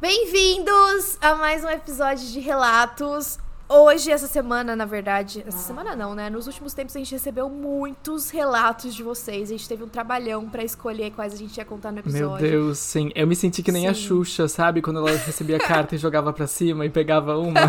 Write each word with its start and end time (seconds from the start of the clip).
Bem-vindos 0.00 1.18
a 1.20 1.34
mais 1.34 1.62
um 1.62 1.68
episódio 1.68 2.26
de 2.26 2.40
Relatos. 2.40 3.38
Hoje, 3.68 4.10
essa 4.10 4.26
semana, 4.26 4.74
na 4.74 4.86
verdade. 4.86 5.44
Essa 5.46 5.58
semana 5.58 5.94
não, 5.94 6.14
né? 6.14 6.30
Nos 6.30 6.46
últimos 6.46 6.72
tempos 6.72 6.96
a 6.96 7.00
gente 7.00 7.12
recebeu 7.12 7.50
muitos 7.50 8.30
relatos 8.30 8.94
de 8.94 9.02
vocês. 9.02 9.50
A 9.50 9.52
gente 9.52 9.68
teve 9.68 9.84
um 9.84 9.88
trabalhão 9.88 10.48
para 10.48 10.64
escolher 10.64 11.10
quais 11.10 11.34
a 11.34 11.36
gente 11.36 11.54
ia 11.58 11.66
contar 11.66 11.92
no 11.92 11.98
episódio. 11.98 12.28
Meu 12.30 12.38
Deus, 12.38 12.78
sim. 12.78 13.12
Eu 13.14 13.26
me 13.26 13.36
senti 13.36 13.62
que 13.62 13.70
nem 13.70 13.82
sim. 13.82 13.88
a 13.88 13.94
Xuxa, 13.94 14.48
sabe? 14.48 14.80
Quando 14.80 15.00
ela 15.06 15.18
recebia 15.18 15.58
carta 15.60 15.94
e 15.94 15.98
jogava 15.98 16.32
pra 16.32 16.46
cima 16.46 16.86
e 16.86 16.88
pegava 16.88 17.36
uma. 17.36 17.60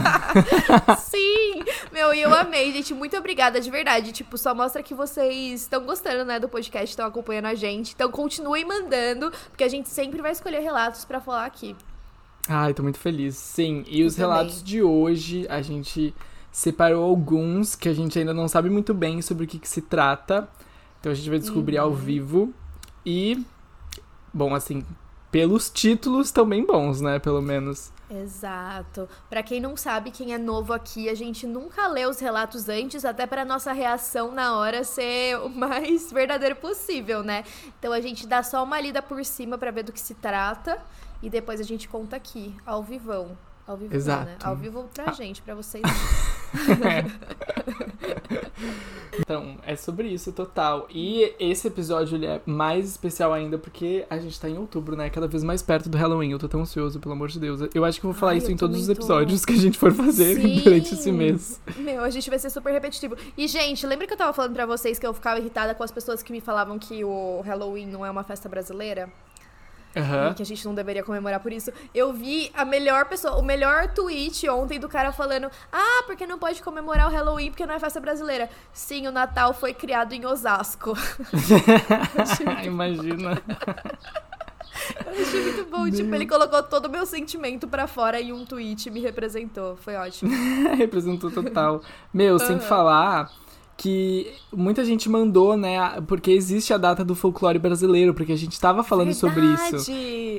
sim! 1.03 1.65
Meu, 1.91 2.13
e 2.13 2.21
eu 2.21 2.33
amei, 2.33 2.71
gente. 2.71 2.93
Muito 2.93 3.17
obrigada, 3.17 3.59
de 3.59 3.69
verdade. 3.69 4.13
Tipo, 4.13 4.37
só 4.37 4.55
mostra 4.55 4.81
que 4.81 4.93
vocês 4.93 5.63
estão 5.63 5.83
gostando, 5.83 6.23
né, 6.23 6.39
do 6.39 6.47
podcast, 6.47 6.91
estão 6.91 7.05
acompanhando 7.05 7.47
a 7.47 7.55
gente. 7.55 7.93
Então 7.93 8.09
continuem 8.09 8.63
mandando, 8.63 9.29
porque 9.49 9.65
a 9.65 9.69
gente 9.69 9.89
sempre 9.89 10.21
vai 10.21 10.31
escolher 10.31 10.61
relatos 10.61 11.03
para 11.03 11.19
falar 11.19 11.45
aqui. 11.45 11.75
Ai, 12.47 12.73
tô 12.73 12.83
muito 12.83 12.99
feliz. 12.99 13.35
Sim, 13.35 13.83
e 13.87 14.03
os 14.03 14.15
relatos 14.15 14.63
de 14.63 14.81
hoje, 14.81 15.45
a 15.49 15.61
gente 15.61 16.13
separou 16.51 17.03
alguns 17.03 17.75
que 17.75 17.87
a 17.87 17.93
gente 17.93 18.17
ainda 18.19 18.33
não 18.33 18.47
sabe 18.47 18.69
muito 18.69 18.93
bem 18.93 19.21
sobre 19.21 19.45
o 19.45 19.47
que, 19.47 19.59
que 19.59 19.69
se 19.69 19.81
trata. 19.81 20.49
Então 20.99 21.11
a 21.11 21.15
gente 21.15 21.29
vai 21.29 21.39
descobrir 21.39 21.77
uhum. 21.77 21.85
ao 21.85 21.93
vivo. 21.93 22.53
E, 23.05 23.43
bom, 24.33 24.53
assim, 24.53 24.85
pelos 25.31 25.69
títulos 25.69 26.27
estão 26.27 26.45
bem 26.45 26.65
bons, 26.65 26.99
né? 26.99 27.19
Pelo 27.19 27.41
menos. 27.41 27.91
Exato. 28.09 29.07
Para 29.29 29.41
quem 29.41 29.61
não 29.61 29.77
sabe, 29.77 30.11
quem 30.11 30.33
é 30.33 30.37
novo 30.37 30.73
aqui, 30.73 31.07
a 31.07 31.15
gente 31.15 31.47
nunca 31.47 31.87
lê 31.87 32.05
os 32.05 32.19
relatos 32.19 32.67
antes, 32.67 33.05
até 33.05 33.25
para 33.25 33.45
nossa 33.45 33.71
reação 33.71 34.31
na 34.33 34.57
hora 34.57 34.83
ser 34.83 35.37
o 35.37 35.47
mais 35.55 36.11
verdadeiro 36.11 36.57
possível, 36.57 37.23
né? 37.23 37.45
Então 37.79 37.93
a 37.93 38.01
gente 38.01 38.27
dá 38.27 38.43
só 38.43 38.61
uma 38.63 38.79
lida 38.81 39.01
por 39.01 39.23
cima 39.23 39.57
para 39.57 39.71
ver 39.71 39.83
do 39.83 39.93
que 39.93 39.99
se 39.99 40.15
trata 40.15 40.81
e 41.21 41.29
depois 41.29 41.59
a 41.59 41.63
gente 41.63 41.87
conta 41.87 42.15
aqui, 42.15 42.55
ao 42.65 42.83
vivão. 42.83 43.37
Ao 43.67 43.77
vivo, 43.77 43.95
Exato. 43.95 44.25
Né? 44.25 44.37
Ao 44.43 44.55
vivo 44.55 44.89
pra 44.93 45.05
ah. 45.07 45.13
gente, 45.13 45.41
pra 45.41 45.53
vocês. 45.53 45.83
então, 49.19 49.55
é 49.65 49.75
sobre 49.75 50.07
isso 50.09 50.31
total. 50.33 50.87
E 50.89 51.33
esse 51.39 51.67
episódio 51.67 52.17
ele 52.17 52.25
é 52.25 52.41
mais 52.45 52.89
especial 52.89 53.31
ainda 53.31 53.57
porque 53.57 54.05
a 54.09 54.17
gente 54.17 54.39
tá 54.39 54.49
em 54.49 54.57
outubro, 54.57 54.95
né? 54.95 55.09
Cada 55.09 55.27
vez 55.27 55.43
mais 55.43 55.61
perto 55.61 55.89
do 55.89 55.97
Halloween. 55.97 56.31
Eu 56.31 56.39
tô 56.39 56.49
tão 56.49 56.61
ansioso, 56.61 56.99
pelo 56.99 57.13
amor 57.13 57.29
de 57.29 57.39
Deus. 57.39 57.69
Eu 57.73 57.85
acho 57.85 57.99
que 57.99 58.05
vou 58.05 58.15
falar 58.15 58.31
Ai, 58.31 58.39
isso 58.39 58.51
em 58.51 58.57
todos 58.57 58.77
os 58.81 58.89
episódios 58.89 59.41
tô... 59.41 59.47
que 59.47 59.53
a 59.53 59.57
gente 59.57 59.77
for 59.77 59.93
fazer 59.93 60.41
Sim. 60.41 60.61
durante 60.65 60.93
esse 60.93 61.11
mês. 61.11 61.61
Meu, 61.77 62.03
a 62.03 62.09
gente 62.09 62.29
vai 62.29 62.39
ser 62.39 62.49
super 62.49 62.73
repetitivo. 62.73 63.15
E, 63.37 63.47
gente, 63.47 63.85
lembra 63.85 64.07
que 64.07 64.13
eu 64.13 64.17
tava 64.17 64.33
falando 64.33 64.53
pra 64.53 64.65
vocês 64.65 64.97
que 64.97 65.05
eu 65.05 65.13
ficava 65.13 65.39
irritada 65.39 65.75
com 65.75 65.83
as 65.83 65.91
pessoas 65.91 66.23
que 66.23 66.31
me 66.31 66.41
falavam 66.41 66.79
que 66.79 67.05
o 67.05 67.41
Halloween 67.41 67.85
não 67.85 68.05
é 68.05 68.09
uma 68.09 68.23
festa 68.23 68.49
brasileira? 68.49 69.09
Uhum. 69.95 70.33
que 70.33 70.41
a 70.41 70.45
gente 70.45 70.65
não 70.65 70.73
deveria 70.73 71.03
comemorar 71.03 71.39
por 71.39 71.51
isso. 71.51 71.71
Eu 71.93 72.13
vi 72.13 72.49
a 72.53 72.63
melhor 72.63 73.05
pessoa, 73.05 73.37
o 73.37 73.43
melhor 73.43 73.89
tweet 73.93 74.47
ontem 74.49 74.79
do 74.79 74.87
cara 74.87 75.11
falando: 75.11 75.49
Ah, 75.71 76.03
porque 76.05 76.25
não 76.25 76.39
pode 76.39 76.61
comemorar 76.61 77.07
o 77.07 77.11
Halloween 77.11 77.49
porque 77.49 77.65
não 77.65 77.73
é 77.73 77.79
festa 77.79 77.99
brasileira. 77.99 78.49
Sim, 78.71 79.07
o 79.07 79.11
Natal 79.11 79.53
foi 79.53 79.73
criado 79.73 80.13
em 80.13 80.25
Osasco. 80.25 80.93
Imagina. 82.63 83.41
Eu 85.05 85.21
achei 85.21 85.43
muito 85.43 85.69
bom. 85.69 85.83
Meu. 85.83 85.91
Tipo, 85.91 86.15
ele 86.15 86.25
colocou 86.25 86.63
todo 86.63 86.85
o 86.85 86.89
meu 86.89 87.05
sentimento 87.05 87.67
para 87.67 87.87
fora 87.87 88.19
em 88.19 88.31
um 88.31 88.45
tweet 88.45 88.87
e 88.87 88.91
me 88.91 88.99
representou. 88.99 89.75
Foi 89.77 89.95
ótimo. 89.95 90.31
Representou 90.75 91.31
total. 91.31 91.81
Meu, 92.13 92.33
uhum. 92.33 92.39
sem 92.39 92.59
falar 92.59 93.31
que 93.77 94.31
muita 94.51 94.85
gente 94.85 95.09
mandou, 95.09 95.57
né? 95.57 96.01
Porque 96.07 96.31
existe 96.31 96.73
a 96.73 96.77
data 96.77 97.03
do 97.03 97.15
folclore 97.15 97.57
brasileiro, 97.57 98.13
porque 98.13 98.31
a 98.31 98.37
gente 98.37 98.53
estava 98.53 98.83
falando 98.83 99.13
Verdade. 99.13 99.19
sobre 99.19 99.77
isso. 99.77 99.91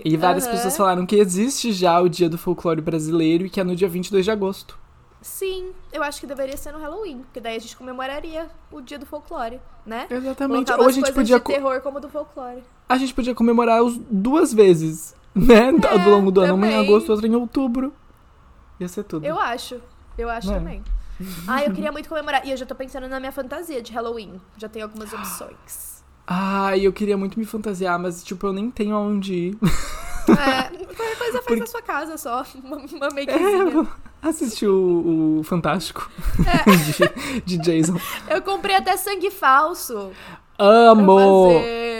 E 0.04 0.16
várias 0.16 0.44
uhum. 0.44 0.52
pessoas 0.52 0.76
falaram 0.76 1.06
que 1.06 1.16
existe 1.16 1.72
já 1.72 2.00
o 2.00 2.08
dia 2.08 2.28
do 2.28 2.38
folclore 2.38 2.80
brasileiro 2.80 3.46
e 3.46 3.50
que 3.50 3.60
é 3.60 3.64
no 3.64 3.74
dia 3.74 3.88
22 3.88 4.24
de 4.24 4.30
agosto. 4.30 4.78
Sim, 5.22 5.70
eu 5.92 6.02
acho 6.02 6.20
que 6.20 6.26
deveria 6.26 6.56
ser 6.56 6.72
no 6.72 6.80
Halloween, 6.80 7.18
porque 7.18 7.40
daí 7.40 7.56
a 7.56 7.58
gente 7.58 7.76
comemoraria 7.76 8.50
o 8.72 8.80
dia 8.80 8.98
do 8.98 9.06
folclore, 9.06 9.60
né? 9.86 10.08
Exatamente. 10.10 10.72
Ou 10.72 10.88
a 10.88 10.90
gente 10.90 11.12
podia 11.12 11.38
de 11.38 11.44
terror 11.44 11.80
como 11.80 12.00
do 12.00 12.08
folclore. 12.08 12.62
A 12.88 12.98
gente 12.98 13.14
podia 13.14 13.32
comemorar 13.32 13.84
os 13.84 13.96
duas 14.10 14.52
vezes, 14.52 15.14
né? 15.32 15.70
É, 15.70 15.86
Ao 15.88 16.10
longo 16.10 16.32
do 16.32 16.40
ano, 16.40 16.54
uma 16.54 16.66
em 16.66 16.74
agosto, 16.74 17.10
outra 17.10 17.26
em 17.26 17.34
outubro. 17.36 17.92
Ia 18.80 18.88
ser 18.88 19.04
tudo. 19.04 19.24
Eu 19.24 19.38
acho. 19.38 19.80
Eu 20.18 20.28
acho 20.28 20.50
é. 20.50 20.54
também. 20.54 20.82
Ah, 21.46 21.64
eu 21.64 21.72
queria 21.72 21.92
muito 21.92 22.08
comemorar. 22.08 22.46
E 22.46 22.50
eu 22.50 22.56
já 22.56 22.66
tô 22.66 22.74
pensando 22.74 23.08
na 23.08 23.18
minha 23.18 23.32
fantasia 23.32 23.82
de 23.82 23.92
Halloween. 23.92 24.40
Já 24.56 24.68
tenho 24.68 24.84
algumas 24.84 25.12
opções. 25.14 26.02
Ah, 26.26 26.76
eu 26.78 26.92
queria 26.92 27.16
muito 27.16 27.38
me 27.38 27.44
fantasiar, 27.44 27.98
mas, 27.98 28.22
tipo, 28.22 28.46
eu 28.46 28.52
nem 28.52 28.70
tenho 28.70 28.94
aonde 28.94 29.34
ir. 29.34 29.58
É, 30.28 30.62
qualquer 30.94 31.18
coisa 31.18 31.32
faz 31.32 31.44
Porque... 31.44 31.60
na 31.60 31.66
sua 31.66 31.82
casa 31.82 32.16
só. 32.16 32.44
Uma, 32.62 32.76
uma 32.76 33.08
makezinha. 33.10 33.88
É, 34.22 34.28
assistir 34.28 34.68
o, 34.68 35.40
o 35.40 35.42
Fantástico 35.42 36.08
é. 36.46 37.40
de, 37.40 37.40
de 37.40 37.58
Jason. 37.58 37.98
Eu 38.28 38.40
comprei 38.40 38.76
até 38.76 38.96
sangue 38.96 39.30
falso. 39.30 40.12
Amo! 40.58 41.48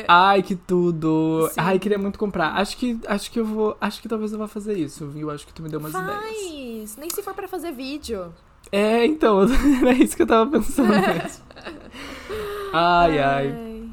Ai, 0.06 0.42
que 0.42 0.54
tudo! 0.54 1.48
Sim. 1.52 1.60
Ai, 1.60 1.78
queria 1.78 1.98
muito 1.98 2.18
comprar. 2.18 2.54
Acho 2.56 2.76
que, 2.76 3.00
acho 3.06 3.30
que 3.30 3.40
eu 3.40 3.44
vou. 3.44 3.76
Acho 3.80 4.00
que 4.00 4.08
talvez 4.08 4.32
eu 4.32 4.38
vá 4.38 4.46
fazer 4.46 4.78
isso, 4.78 5.08
viu? 5.08 5.30
Acho 5.30 5.46
que 5.46 5.52
tu 5.52 5.62
me 5.62 5.68
deu 5.68 5.80
umas 5.80 5.92
Faz. 5.92 6.06
ideias. 6.06 6.96
Nem 6.96 7.10
se 7.10 7.22
for 7.22 7.34
para 7.34 7.48
fazer 7.48 7.72
vídeo. 7.72 8.32
É, 8.74 9.04
então, 9.04 9.42
era 9.82 9.92
isso 9.92 10.16
que 10.16 10.22
eu 10.22 10.26
tava 10.26 10.50
pensando. 10.50 10.94
ai, 12.72 13.18
ai. 13.18 13.90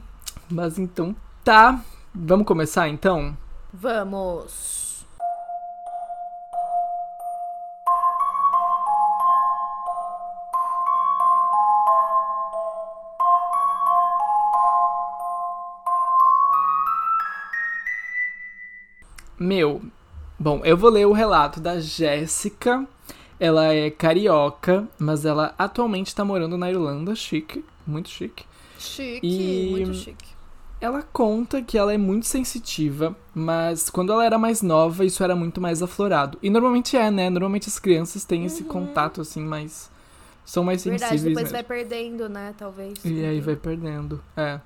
Mas 0.49 0.79
então 0.79 1.13
tá. 1.43 1.83
Vamos 2.15 2.47
começar 2.47 2.87
então? 2.87 3.37
Vamos. 3.73 5.05
Meu, 19.37 19.81
bom, 20.37 20.61
eu 20.63 20.77
vou 20.77 20.89
ler 20.89 21.05
o 21.05 21.13
relato 21.13 21.59
da 21.59 21.79
Jéssica 21.81 22.87
ela 23.39 23.73
é 23.73 23.89
carioca, 23.89 24.87
mas 24.97 25.25
ela 25.25 25.53
atualmente 25.57 26.13
tá 26.13 26.25
morando 26.25 26.57
na 26.57 26.69
Irlanda, 26.69 27.15
chique, 27.15 27.63
muito 27.87 28.09
chique. 28.09 28.45
Chique, 28.77 29.19
e 29.23 29.69
muito 29.71 29.93
chique. 29.93 30.29
Ela 30.81 31.01
conta 31.01 31.61
que 31.61 31.77
ela 31.77 31.93
é 31.93 31.97
muito 31.97 32.25
sensitiva, 32.25 33.15
mas 33.35 33.89
quando 33.89 34.13
ela 34.13 34.25
era 34.25 34.37
mais 34.37 34.61
nova, 34.61 35.03
isso 35.03 35.23
era 35.23 35.35
muito 35.35 35.59
mais 35.59 35.81
aflorado. 35.83 36.37
E 36.41 36.49
normalmente 36.49 36.95
é, 36.95 37.11
né? 37.11 37.29
Normalmente 37.29 37.67
as 37.67 37.77
crianças 37.77 38.23
têm 38.23 38.41
uhum. 38.41 38.45
esse 38.45 38.63
contato, 38.63 39.19
assim, 39.19 39.41
mais. 39.41 39.91
São 40.45 40.63
mais 40.63 40.83
Verdade, 40.83 41.11
sensíveis. 41.11 41.35
Depois 41.35 41.51
mesmo. 41.51 41.53
vai 41.53 41.63
perdendo, 41.63 42.29
né? 42.29 42.55
Talvez. 42.57 42.93
E 43.03 43.25
aí 43.25 43.41
vai 43.41 43.57
perdendo. 43.57 44.23
É. 44.37 44.59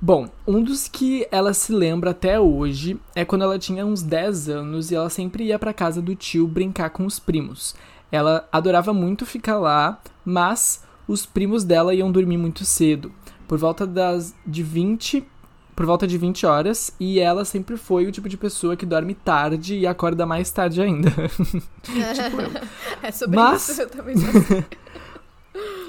Bom, 0.00 0.28
um 0.46 0.62
dos 0.62 0.86
que 0.86 1.26
ela 1.30 1.52
se 1.52 1.72
lembra 1.72 2.10
até 2.10 2.38
hoje 2.38 3.00
é 3.16 3.24
quando 3.24 3.42
ela 3.42 3.58
tinha 3.58 3.84
uns 3.84 4.00
10 4.00 4.48
anos 4.48 4.90
e 4.90 4.94
ela 4.94 5.10
sempre 5.10 5.44
ia 5.44 5.58
para 5.58 5.72
casa 5.72 6.00
do 6.00 6.14
tio 6.14 6.46
brincar 6.46 6.90
com 6.90 7.04
os 7.04 7.18
primos. 7.18 7.74
Ela 8.10 8.48
adorava 8.52 8.94
muito 8.94 9.26
ficar 9.26 9.58
lá, 9.58 10.00
mas 10.24 10.84
os 11.08 11.26
primos 11.26 11.64
dela 11.64 11.94
iam 11.94 12.12
dormir 12.12 12.36
muito 12.36 12.64
cedo, 12.64 13.10
por 13.48 13.58
volta 13.58 13.86
das 13.86 14.34
de 14.46 14.62
20 14.62 15.26
por 15.74 15.86
volta 15.86 16.08
de 16.08 16.18
20 16.18 16.44
horas, 16.44 16.92
e 16.98 17.20
ela 17.20 17.44
sempre 17.44 17.76
foi 17.76 18.04
o 18.04 18.10
tipo 18.10 18.28
de 18.28 18.36
pessoa 18.36 18.76
que 18.76 18.84
dorme 18.84 19.14
tarde 19.14 19.76
e 19.76 19.86
acorda 19.86 20.26
mais 20.26 20.50
tarde 20.50 20.82
ainda. 20.82 21.08
tipo 21.84 22.40
eu. 22.40 22.50
É 23.00 23.12
sobre 23.12 23.36
mas... 23.36 23.68
isso, 23.68 23.82
eu 23.82 23.88
também. 23.88 24.16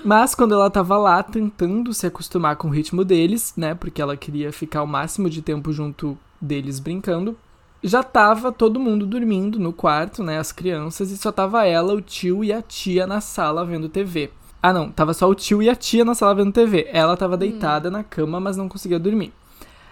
Mas 0.03 0.33
quando 0.33 0.53
ela 0.53 0.69
tava 0.69 0.97
lá 0.97 1.21
tentando 1.21 1.93
se 1.93 2.07
acostumar 2.07 2.55
com 2.55 2.67
o 2.67 2.71
ritmo 2.71 3.03
deles, 3.03 3.53
né? 3.55 3.75
Porque 3.75 4.01
ela 4.01 4.15
queria 4.15 4.51
ficar 4.51 4.83
o 4.83 4.87
máximo 4.87 5.29
de 5.29 5.41
tempo 5.41 5.71
junto 5.73 6.17
deles 6.39 6.79
brincando, 6.79 7.37
já 7.83 8.03
tava 8.03 8.51
todo 8.51 8.79
mundo 8.79 9.05
dormindo 9.05 9.59
no 9.59 9.73
quarto, 9.73 10.23
né? 10.23 10.37
As 10.37 10.51
crianças, 10.51 11.11
e 11.11 11.17
só 11.17 11.31
tava 11.31 11.65
ela, 11.65 11.93
o 11.93 12.01
tio 12.01 12.43
e 12.43 12.51
a 12.51 12.61
tia 12.61 13.05
na 13.07 13.21
sala 13.21 13.65
vendo 13.65 13.89
TV. 13.89 14.31
Ah, 14.61 14.73
não, 14.73 14.91
tava 14.91 15.13
só 15.13 15.29
o 15.29 15.35
tio 15.35 15.63
e 15.63 15.69
a 15.69 15.75
tia 15.75 16.03
na 16.03 16.13
sala 16.13 16.35
vendo 16.35 16.51
TV. 16.51 16.87
Ela 16.91 17.15
tava 17.15 17.35
hum. 17.35 17.39
deitada 17.39 17.89
hum. 17.89 17.93
na 17.93 18.03
cama, 18.03 18.39
mas 18.39 18.57
não 18.57 18.67
conseguia 18.67 18.99
dormir. 18.99 19.31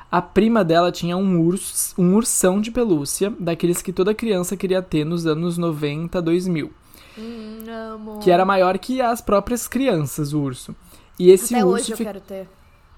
A 0.10 0.22
prima 0.22 0.64
dela 0.64 0.92
tinha 0.92 1.18
um 1.18 1.42
urso, 1.42 1.94
um 1.98 2.16
ursão 2.16 2.62
de 2.62 2.72
pelúcia, 2.72 3.34
daqueles 3.38 3.82
que 3.82 3.92
toda 3.92 4.14
criança 4.14 4.56
queria 4.56 4.82
ter 4.82 5.06
nos 5.06 5.26
anos 5.26 5.58
90, 5.58 6.22
2000. 6.22 6.72
Hum, 7.18 8.20
que 8.22 8.30
era 8.30 8.46
maior 8.46 8.78
que 8.78 9.02
as 9.02 9.22
próprias 9.22 9.68
crianças, 9.68 10.34
o 10.34 10.40
urso. 10.40 10.76
E 11.20 11.32
esse 11.32 11.56
Até 11.56 11.66
urso. 11.66 11.84
Hoje 11.84 11.92
eu 11.94 11.98
quero 11.98 12.22
ter. 12.22 12.48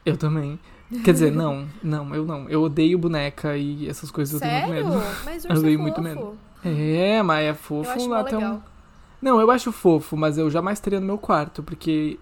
Eu 0.06 0.18
também. 0.18 0.60
Quer 1.04 1.13
dizer, 1.13 1.31
não, 1.33 1.68
não, 1.81 2.13
eu 2.13 2.25
não. 2.25 2.50
Eu 2.50 2.63
odeio 2.63 2.98
boneca 2.98 3.56
e 3.56 3.88
essas 3.88 4.12
coisas 4.12 4.39
Sério? 4.39 4.74
eu 4.74 4.74
tenho 4.74 4.88
muito 4.88 4.98
medo. 4.98 5.16
Mas 5.25 5.45
eu 5.45 5.51
odeio 5.51 5.80
é 5.80 5.81
muito 5.81 6.01
medo. 6.01 6.38
É, 6.63 7.24
mas 7.24 7.45
é 7.45 7.54
fofo 7.54 7.89
eu 7.89 7.94
acho 7.94 8.13
até 8.13 8.36
legal. 8.36 8.56
um. 8.56 8.62
Não, 9.21 9.39
eu 9.39 9.50
acho 9.50 9.71
fofo, 9.71 10.18
mas 10.18 10.38
eu 10.38 10.50
jamais 10.50 10.80
teria 10.80 11.00
no 11.00 11.06
meu 11.06 11.18
quarto, 11.18 11.63
porque. 11.63 12.19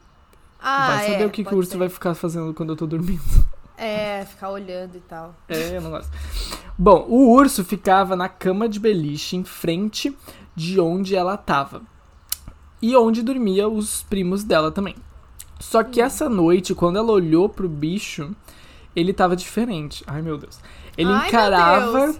Ah, 0.60 0.88
vai 0.88 1.06
saber 1.12 1.24
é, 1.24 1.26
o 1.26 1.30
que, 1.30 1.44
que 1.44 1.54
o 1.54 1.58
urso 1.58 1.72
ser. 1.72 1.78
vai 1.78 1.90
ficar 1.90 2.14
fazendo 2.14 2.54
quando 2.54 2.70
eu 2.70 2.76
tô 2.76 2.86
dormindo. 2.86 3.22
É, 3.78 4.26
ficar 4.26 4.50
olhando 4.50 4.96
e 4.96 5.00
tal. 5.02 5.36
É, 5.48 5.78
eu 5.78 5.82
não 5.82 5.92
gosto. 5.92 6.12
Bom, 6.78 7.06
o 7.08 7.32
urso 7.32 7.64
ficava 7.64 8.16
na 8.16 8.30
cama 8.30 8.68
de 8.68 8.80
beliche 8.80 9.36
em 9.36 9.44
frente 9.44 10.16
de 10.58 10.80
onde 10.80 11.16
ela 11.16 11.38
tava. 11.38 11.84
E 12.82 12.96
onde 12.96 13.22
dormia 13.22 13.70
os 13.70 14.02
primos 14.02 14.44
dela 14.44 14.72
também. 14.72 14.96
Só 15.60 15.84
que 15.84 16.02
essa 16.02 16.28
noite, 16.28 16.74
quando 16.74 16.98
ela 16.98 17.12
olhou 17.12 17.48
pro 17.48 17.70
bicho, 17.70 18.36
ele 18.96 19.14
tava 19.14 19.36
diferente. 19.36 20.04
Ai, 20.08 20.24
meu 20.24 20.36
Deus. 20.36 20.60
Ele 20.98 21.12
Ai, 21.12 21.28
encarava 21.28 22.16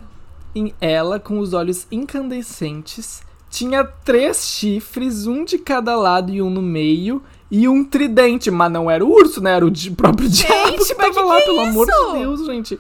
em 0.54 0.72
ela 0.80 1.20
com 1.20 1.40
os 1.40 1.54
olhos 1.54 1.88
incandescentes. 1.92 3.24
Tinha 3.50 3.84
três 3.84 4.46
chifres, 4.46 5.26
um 5.26 5.44
de 5.44 5.58
cada 5.58 5.96
lado 5.96 6.32
e 6.32 6.40
um 6.40 6.50
no 6.52 6.62
meio. 6.62 7.24
E 7.50 7.68
um 7.68 7.84
tridente, 7.84 8.52
mas 8.52 8.72
não 8.72 8.92
era 8.92 9.04
o 9.04 9.12
urso, 9.12 9.42
né? 9.42 9.54
Era 9.56 9.66
o 9.66 9.72
próprio 9.98 10.30
diabo 10.30 10.78
que 10.86 10.94
tava 10.94 11.12
que 11.12 11.20
lá, 11.22 11.36
que 11.38 11.42
é 11.42 11.46
pelo 11.46 11.62
amor 11.62 11.88
isso? 11.90 12.12
de 12.12 12.20
Deus, 12.20 12.46
gente. 12.46 12.80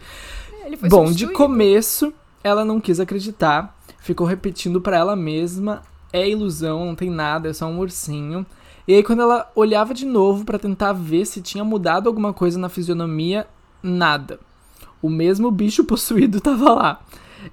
Bom, 0.87 1.05
de 1.05 1.09
substituído. 1.09 1.33
começo, 1.33 2.13
ela 2.43 2.63
não 2.65 2.79
quis 2.79 2.99
acreditar, 2.99 3.76
ficou 4.07 4.25
repetindo 4.25 4.79
pra 4.79 4.97
ela 4.97 5.15
mesma: 5.15 5.81
é 6.11 6.27
ilusão, 6.27 6.85
não 6.85 6.95
tem 6.95 7.09
nada, 7.09 7.49
é 7.49 7.53
só 7.53 7.67
um 7.67 7.79
ursinho. 7.79 8.45
E 8.87 8.93
aí, 8.93 9.03
quando 9.03 9.21
ela 9.21 9.51
olhava 9.53 9.93
de 9.93 10.05
novo 10.05 10.45
pra 10.45 10.57
tentar 10.57 10.93
ver 10.93 11.25
se 11.25 11.41
tinha 11.41 11.63
mudado 11.63 12.07
alguma 12.07 12.33
coisa 12.33 12.57
na 12.57 12.69
fisionomia, 12.69 13.45
nada. 13.83 14.39
O 15.01 15.09
mesmo 15.09 15.51
bicho 15.51 15.83
possuído 15.85 16.39
tava 16.39 16.73
lá. 16.73 17.01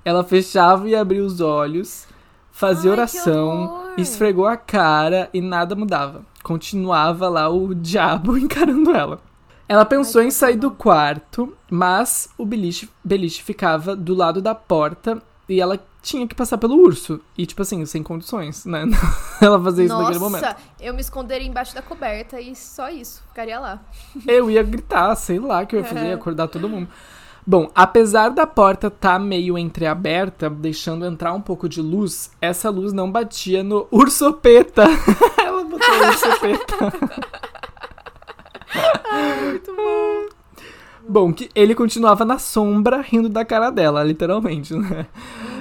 Ela 0.04 0.22
fechava 0.22 0.88
e 0.88 0.94
abria 0.94 1.24
os 1.24 1.40
olhos, 1.40 2.06
fazia 2.52 2.90
Ai, 2.90 2.96
oração, 2.96 3.92
esfregou 3.98 4.46
a 4.46 4.56
cara 4.56 5.28
e 5.34 5.40
nada 5.40 5.74
mudava. 5.74 6.24
Continuava 6.42 7.28
lá 7.28 7.48
o 7.48 7.74
diabo 7.74 8.38
encarando 8.38 8.92
ela. 8.92 9.20
Ela 9.68 9.84
pensou 9.84 10.20
Ai, 10.20 10.28
em 10.28 10.30
sair 10.30 10.56
do 10.56 10.70
quarto, 10.70 11.52
mas 11.68 12.28
o 12.38 12.46
beliche, 12.46 12.88
beliche 13.02 13.42
ficava 13.42 13.96
do 13.96 14.14
lado 14.14 14.40
da 14.40 14.54
porta 14.54 15.20
e 15.48 15.60
ela 15.60 15.78
tinha 16.04 16.28
que 16.28 16.34
passar 16.34 16.58
pelo 16.58 16.76
urso. 16.76 17.20
E, 17.36 17.46
tipo 17.46 17.62
assim, 17.62 17.84
sem 17.86 18.02
condições, 18.02 18.66
né? 18.66 18.84
ela 19.40 19.60
fazia 19.60 19.86
isso 19.86 19.96
naquele 19.96 20.18
momento. 20.18 20.42
Nossa, 20.42 20.56
eu 20.78 20.92
me 20.92 21.00
esconderia 21.00 21.48
embaixo 21.48 21.74
da 21.74 21.82
coberta 21.82 22.40
e 22.40 22.54
só 22.54 22.90
isso, 22.90 23.22
ficaria 23.28 23.58
lá. 23.58 23.82
Eu 24.28 24.50
ia 24.50 24.62
gritar, 24.62 25.14
sei 25.16 25.40
lá 25.40 25.62
o 25.62 25.66
que 25.66 25.74
eu 25.74 25.80
ia 25.80 25.86
fazer, 25.86 26.08
ia 26.08 26.14
acordar 26.14 26.46
todo 26.48 26.68
mundo. 26.68 26.88
Bom, 27.46 27.70
apesar 27.74 28.30
da 28.30 28.46
porta 28.46 28.86
estar 28.86 29.18
meio 29.18 29.58
entreaberta, 29.58 30.48
deixando 30.48 31.04
entrar 31.04 31.32
um 31.34 31.40
pouco 31.40 31.68
de 31.68 31.80
luz, 31.80 32.30
essa 32.40 32.70
luz 32.70 32.92
não 32.92 33.10
batia 33.10 33.62
no 33.62 33.86
ursopeta. 33.90 34.84
Ela 35.42 35.64
botou 35.64 35.94
ursopeta. 36.06 36.76
Muito 39.42 39.74
bom. 39.74 40.44
Bom, 41.06 41.32
que 41.34 41.50
ele 41.54 41.74
continuava 41.74 42.24
na 42.24 42.38
sombra, 42.38 43.02
rindo 43.02 43.28
da 43.28 43.44
cara 43.44 43.68
dela, 43.68 44.02
literalmente, 44.02 44.74
né? 44.74 45.06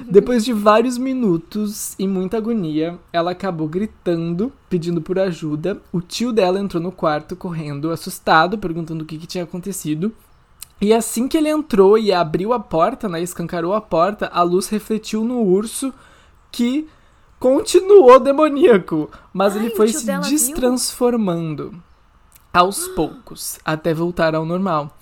Depois 0.09 0.43
de 0.43 0.53
vários 0.53 0.97
minutos 0.97 1.95
e 1.97 2.07
muita 2.07 2.37
agonia, 2.37 2.97
ela 3.11 3.31
acabou 3.31 3.67
gritando, 3.67 4.51
pedindo 4.69 5.01
por 5.01 5.17
ajuda. 5.19 5.81
O 5.91 6.01
tio 6.01 6.31
dela 6.31 6.59
entrou 6.59 6.81
no 6.81 6.91
quarto 6.91 7.35
correndo, 7.35 7.91
assustado, 7.91 8.57
perguntando 8.57 9.03
o 9.03 9.07
que, 9.07 9.17
que 9.17 9.27
tinha 9.27 9.43
acontecido. 9.43 10.13
E 10.81 10.93
assim 10.93 11.27
que 11.27 11.37
ele 11.37 11.49
entrou 11.49 11.97
e 11.97 12.11
abriu 12.11 12.51
a 12.51 12.59
porta, 12.59 13.07
né, 13.07 13.21
escancarou 13.21 13.73
a 13.73 13.81
porta, 13.81 14.27
a 14.33 14.41
luz 14.43 14.67
refletiu 14.67 15.23
no 15.23 15.41
urso 15.41 15.93
que 16.51 16.87
continuou 17.39 18.19
demoníaco, 18.19 19.09
mas 19.33 19.55
Ai, 19.55 19.65
ele 19.65 19.75
foi 19.75 19.87
se 19.89 20.05
dela 20.05 20.23
viu? 20.23 20.31
destransformando 20.31 21.73
aos 22.53 22.87
poucos, 22.89 23.59
até 23.65 23.93
voltar 23.93 24.35
ao 24.35 24.45
normal. 24.45 24.97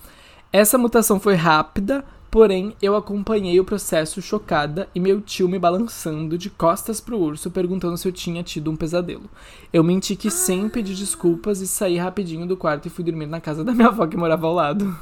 Essa 0.52 0.78
mutação 0.78 1.18
foi 1.20 1.34
rápida, 1.34 2.04
porém 2.32 2.74
eu 2.80 2.96
acompanhei 2.96 3.60
o 3.60 3.64
processo 3.64 4.22
chocada 4.22 4.88
e 4.94 4.98
meu 4.98 5.20
tio 5.20 5.46
me 5.46 5.58
balançando 5.58 6.38
de 6.38 6.48
costas 6.48 6.98
pro 6.98 7.18
urso, 7.18 7.50
perguntando 7.50 7.98
se 7.98 8.08
eu 8.08 8.12
tinha 8.12 8.42
tido 8.42 8.70
um 8.70 8.76
pesadelo. 8.76 9.28
Eu 9.70 9.84
menti 9.84 10.16
que 10.16 10.30
sim, 10.30 10.66
pedi 10.66 10.94
desculpas 10.94 11.60
e 11.60 11.68
saí 11.68 11.98
rapidinho 11.98 12.46
do 12.46 12.56
quarto 12.56 12.86
e 12.86 12.90
fui 12.90 13.04
dormir 13.04 13.26
na 13.26 13.38
casa 13.38 13.62
da 13.62 13.74
minha 13.74 13.88
avó 13.88 14.06
que 14.06 14.16
morava 14.16 14.46
ao 14.46 14.54
lado. 14.54 14.96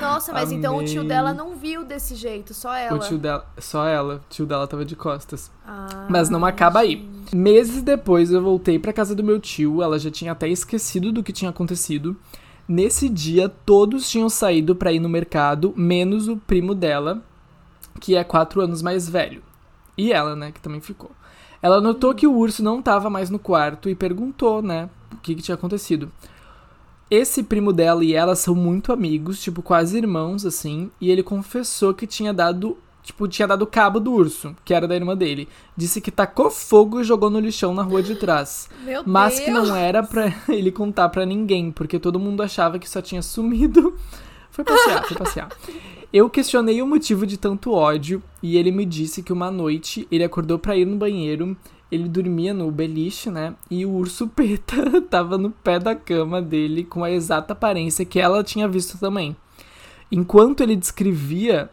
Nossa, 0.00 0.32
mas 0.32 0.50
então 0.50 0.76
o 0.76 0.84
tio 0.84 1.02
Amei. 1.02 1.08
dela 1.08 1.32
não 1.32 1.54
viu 1.54 1.84
desse 1.84 2.16
jeito, 2.16 2.52
só 2.52 2.74
ela. 2.74 2.96
O 2.96 2.98
tio 2.98 3.18
dela, 3.18 3.46
só 3.58 3.86
ela, 3.86 4.16
o 4.16 4.20
tio 4.28 4.46
dela 4.46 4.66
tava 4.66 4.84
de 4.84 4.96
costas. 4.96 5.50
Ah, 5.64 6.06
Mas 6.10 6.28
não 6.28 6.44
acaba 6.44 6.80
aí. 6.80 7.08
Meses 7.32 7.82
depois 7.82 8.32
eu 8.32 8.42
voltei 8.42 8.80
pra 8.80 8.92
casa 8.92 9.14
do 9.14 9.22
meu 9.22 9.38
tio, 9.38 9.80
ela 9.80 9.96
já 9.96 10.10
tinha 10.10 10.32
até 10.32 10.48
esquecido 10.48 11.12
do 11.12 11.22
que 11.22 11.32
tinha 11.32 11.50
acontecido. 11.50 12.16
Nesse 12.68 13.08
dia 13.08 13.48
todos 13.48 14.08
tinham 14.08 14.28
saído 14.28 14.74
pra 14.74 14.92
ir 14.92 14.98
no 14.98 15.08
mercado, 15.08 15.72
menos 15.76 16.26
o 16.26 16.36
primo 16.36 16.74
dela, 16.74 17.22
que 18.00 18.16
é 18.16 18.24
quatro 18.24 18.60
anos 18.60 18.82
mais 18.82 19.08
velho. 19.08 19.42
E 19.96 20.12
ela, 20.12 20.34
né, 20.34 20.50
que 20.52 20.60
também 20.60 20.80
ficou. 20.80 21.10
Ela 21.62 21.80
notou 21.80 22.14
que 22.14 22.26
o 22.26 22.34
urso 22.34 22.62
não 22.62 22.82
tava 22.82 23.08
mais 23.08 23.30
no 23.30 23.38
quarto 23.38 23.88
e 23.88 23.94
perguntou, 23.94 24.60
né, 24.62 24.90
o 25.12 25.16
que, 25.16 25.34
que 25.34 25.42
tinha 25.42 25.54
acontecido. 25.54 26.10
Esse 27.10 27.42
primo 27.42 27.72
dela 27.72 28.04
e 28.04 28.14
ela 28.14 28.34
são 28.34 28.54
muito 28.54 28.92
amigos, 28.92 29.40
tipo, 29.40 29.62
quase 29.62 29.96
irmãos, 29.96 30.44
assim, 30.44 30.90
e 31.00 31.08
ele 31.08 31.22
confessou 31.22 31.94
que 31.94 32.06
tinha 32.06 32.34
dado, 32.34 32.76
tipo, 33.06 33.28
tinha 33.28 33.46
dado 33.46 33.64
cabo 33.68 34.00
do 34.00 34.12
urso, 34.12 34.54
que 34.64 34.74
era 34.74 34.88
da 34.88 34.96
irmã 34.96 35.16
dele. 35.16 35.48
Disse 35.76 36.00
que 36.00 36.10
tacou 36.10 36.50
fogo 36.50 37.00
e 37.00 37.04
jogou 37.04 37.30
no 37.30 37.38
lixão 37.38 37.72
na 37.72 37.82
rua 37.82 38.02
de 38.02 38.16
trás. 38.16 38.68
Meu 38.84 39.04
Mas 39.06 39.34
Deus. 39.36 39.44
que 39.44 39.50
não 39.52 39.76
era 39.76 40.02
pra 40.02 40.34
ele 40.50 40.72
contar 40.72 41.08
pra 41.08 41.24
ninguém, 41.24 41.70
porque 41.70 42.00
todo 42.00 42.18
mundo 42.18 42.42
achava 42.42 42.80
que 42.80 42.90
só 42.90 43.00
tinha 43.00 43.22
sumido. 43.22 43.94
Foi 44.50 44.64
passear, 44.64 45.04
foi 45.04 45.16
passear. 45.18 45.48
Eu 46.10 46.30
questionei 46.30 46.80
o 46.80 46.86
motivo 46.86 47.26
de 47.26 47.36
tanto 47.36 47.72
ódio 47.72 48.22
e 48.42 48.56
ele 48.56 48.72
me 48.72 48.86
disse 48.86 49.22
que 49.22 49.30
uma 49.30 49.50
noite 49.50 50.08
ele 50.10 50.24
acordou 50.24 50.58
pra 50.58 50.74
ir 50.74 50.86
no 50.86 50.96
banheiro, 50.96 51.54
ele 51.92 52.08
dormia 52.08 52.54
no 52.54 52.70
beliche, 52.70 53.30
né? 53.30 53.54
E 53.70 53.84
o 53.84 53.90
urso 53.90 54.26
peta 54.34 55.02
tava 55.02 55.36
no 55.36 55.50
pé 55.50 55.78
da 55.78 55.94
cama 55.94 56.40
dele 56.40 56.84
com 56.84 57.04
a 57.04 57.10
exata 57.10 57.52
aparência 57.52 58.06
que 58.06 58.18
ela 58.18 58.42
tinha 58.42 58.66
visto 58.66 58.96
também. 58.96 59.36
Enquanto 60.10 60.62
ele 60.62 60.74
descrevia, 60.74 61.68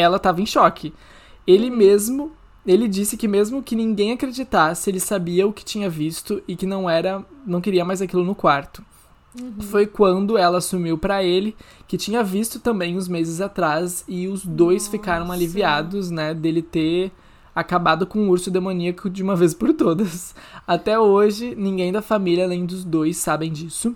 ela 0.00 0.18
tava 0.18 0.40
em 0.40 0.46
choque. 0.46 0.92
Ele 1.46 1.70
mesmo, 1.70 2.32
ele 2.66 2.88
disse 2.88 3.16
que 3.16 3.28
mesmo 3.28 3.62
que 3.62 3.76
ninguém 3.76 4.12
acreditasse, 4.12 4.90
ele 4.90 5.00
sabia 5.00 5.46
o 5.46 5.52
que 5.52 5.64
tinha 5.64 5.88
visto 5.88 6.42
e 6.46 6.56
que 6.56 6.66
não 6.66 6.88
era, 6.88 7.24
não 7.46 7.60
queria 7.60 7.84
mais 7.84 8.02
aquilo 8.02 8.24
no 8.24 8.34
quarto. 8.34 8.84
Foi 9.60 9.86
quando 9.86 10.36
ela 10.36 10.58
assumiu 10.58 10.98
pra 10.98 11.22
ele 11.22 11.54
que 11.86 11.96
tinha 11.96 12.22
visto 12.22 12.58
também 12.58 12.96
uns 12.96 13.06
meses 13.06 13.40
atrás 13.40 14.04
e 14.08 14.26
os 14.26 14.44
dois 14.44 14.88
ficaram 14.88 15.26
Nossa. 15.26 15.34
aliviados, 15.34 16.10
né, 16.10 16.34
dele 16.34 16.62
ter 16.62 17.12
acabado 17.54 18.06
com 18.06 18.20
o 18.20 18.30
urso 18.30 18.50
demoníaco 18.50 19.08
de 19.08 19.22
uma 19.22 19.36
vez 19.36 19.54
por 19.54 19.72
todas. 19.72 20.34
Até 20.66 20.98
hoje, 20.98 21.54
ninguém 21.56 21.92
da 21.92 22.02
família 22.02 22.44
além 22.44 22.66
dos 22.66 22.84
dois 22.84 23.18
sabem 23.18 23.52
disso. 23.52 23.94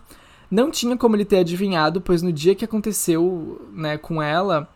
Não 0.50 0.70
tinha 0.70 0.96
como 0.96 1.16
ele 1.16 1.24
ter 1.24 1.38
adivinhado, 1.38 2.00
pois 2.00 2.22
no 2.22 2.32
dia 2.32 2.54
que 2.54 2.64
aconteceu, 2.64 3.68
né, 3.72 3.98
com 3.98 4.22
ela, 4.22 4.68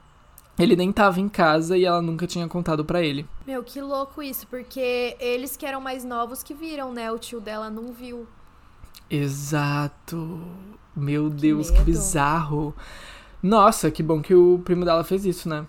ele 0.59 0.75
nem 0.77 0.91
tava 0.93 1.21
em 1.21 1.29
casa 1.29 1.77
e 1.77 1.85
ela 1.85 2.03
nunca 2.03 2.27
tinha 2.27 2.47
contado 2.49 2.85
pra 2.85 3.03
ele. 3.03 3.27
Meu, 3.47 3.62
que 3.62 3.81
louco 3.81 4.23
isso, 4.23 4.47
porque 4.47 5.17
eles 5.21 5.57
que 5.57 5.65
eram 5.67 5.81
mais 5.81 6.05
novos 6.05 6.43
que 6.43 6.53
viram, 6.55 6.93
né? 6.93 7.11
O 7.12 7.19
tio 7.19 7.41
dela 7.41 7.71
não 7.71 7.93
viu. 7.93 8.27
Exato. 9.11 10.41
Meu 10.97 11.29
Deus, 11.31 11.69
que 11.71 11.79
medo. 11.79 11.85
bizarro. 11.87 12.75
Nossa, 13.43 13.91
que 13.91 14.03
bom 14.03 14.21
que 14.21 14.35
o 14.35 14.61
primo 14.65 14.85
dela 14.85 15.05
fez 15.05 15.25
isso, 15.25 15.49
né? 15.49 15.65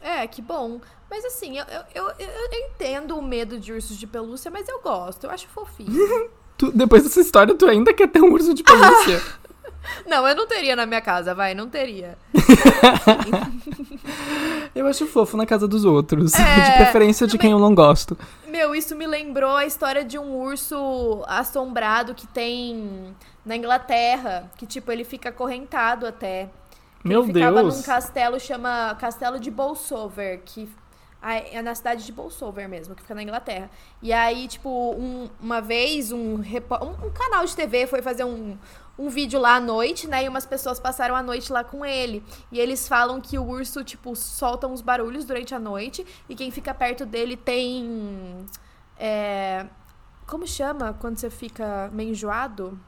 É, 0.00 0.26
que 0.26 0.40
bom. 0.40 0.80
Mas 1.10 1.24
assim, 1.24 1.58
eu, 1.58 1.64
eu, 1.66 1.82
eu, 1.94 2.08
eu- 2.18 2.28
eu 2.28 2.70
entendo 2.70 3.16
o 3.18 3.22
medo 3.22 3.58
de 3.58 3.72
ursos 3.72 3.96
de 3.96 4.06
pelúcia, 4.06 4.50
mas 4.50 4.68
eu 4.68 4.80
gosto, 4.80 5.24
eu 5.24 5.30
acho 5.30 5.48
fofinho. 5.48 5.90
Tu- 6.56 6.70
depois 6.70 7.02
dessa 7.02 7.20
história, 7.20 7.54
tu 7.56 7.66
ainda 7.66 7.92
quer 7.92 8.06
ter 8.08 8.20
um 8.22 8.30
urso 8.32 8.54
de 8.54 8.62
pelúcia. 8.62 9.20
não, 10.06 10.26
eu 10.26 10.34
não 10.34 10.46
teria 10.46 10.74
na 10.76 10.86
minha 10.86 11.00
casa, 11.00 11.34
vai, 11.34 11.54
não 11.54 11.68
teria. 11.68 12.16
eu 14.74 14.86
acho 14.86 15.06
fofo 15.06 15.36
na 15.36 15.46
casa 15.46 15.66
dos 15.68 15.84
outros. 15.84 16.32
É, 16.34 16.70
de 16.70 16.76
preferência 16.76 17.26
de 17.26 17.38
quem 17.38 17.52
eu 17.52 17.58
não 17.58 17.74
gosto. 17.74 18.16
Meu, 18.46 18.74
isso 18.74 18.94
me 18.96 19.06
lembrou 19.06 19.56
a 19.56 19.64
história 19.66 20.04
de 20.04 20.18
um 20.18 20.34
urso 20.36 21.22
assombrado 21.26 22.14
que 22.14 22.26
tem 22.26 23.14
na 23.44 23.56
Inglaterra, 23.56 24.50
que 24.56 24.66
tipo, 24.66 24.90
ele 24.92 25.04
fica 25.04 25.28
acorrentado 25.30 26.06
até. 26.06 26.48
Meu 27.04 27.24
ele 27.24 27.32
ficava 27.32 27.62
Deus. 27.62 27.76
num 27.78 27.82
castelo, 27.82 28.38
chama 28.38 28.96
Castelo 29.00 29.40
de 29.40 29.50
Bolsover, 29.50 30.40
que 30.44 30.68
é 31.24 31.62
na 31.62 31.72
cidade 31.74 32.04
de 32.04 32.10
Bolsover 32.12 32.68
mesmo, 32.68 32.94
que 32.96 33.02
fica 33.02 33.14
na 33.14 33.22
Inglaterra. 33.22 33.70
E 34.00 34.12
aí, 34.12 34.48
tipo, 34.48 34.68
um- 34.92 35.28
uma 35.40 35.60
vez 35.60 36.10
um, 36.10 36.36
um, 36.38 37.06
um 37.06 37.10
canal 37.10 37.44
de 37.44 37.54
TV 37.54 37.86
foi 37.86 38.02
fazer 38.02 38.24
um, 38.24 38.56
um 38.98 39.08
vídeo 39.08 39.40
lá 39.40 39.56
à 39.56 39.60
noite, 39.60 40.06
né? 40.06 40.24
E 40.24 40.28
umas 40.28 40.46
pessoas 40.46 40.78
passaram 40.78 41.16
a 41.16 41.22
noite 41.22 41.52
lá 41.52 41.64
com 41.64 41.84
ele. 41.84 42.22
E 42.50 42.60
eles 42.60 42.86
falam 42.86 43.20
que 43.20 43.38
o 43.38 43.44
urso, 43.44 43.82
tipo, 43.82 44.14
solta 44.14 44.66
uns 44.66 44.80
barulhos 44.80 45.24
durante 45.24 45.54
a 45.54 45.58
noite 45.58 46.06
e 46.28 46.34
quem 46.34 46.50
fica 46.50 46.74
perto 46.74 47.06
dele 47.06 47.36
tem. 47.36 48.46
É, 48.98 49.66
como 50.26 50.46
chama 50.46 50.94
quando 51.00 51.16
você 51.18 51.30
fica 51.30 51.90
meio 51.92 52.10
enjoado? 52.10 52.78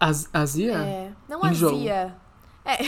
Az 0.00 0.28
azia? 0.32 0.78
É, 0.78 1.12
não 1.28 1.44
Enjoo. 1.46 1.70
azia. 1.70 2.16
É. 2.64 2.78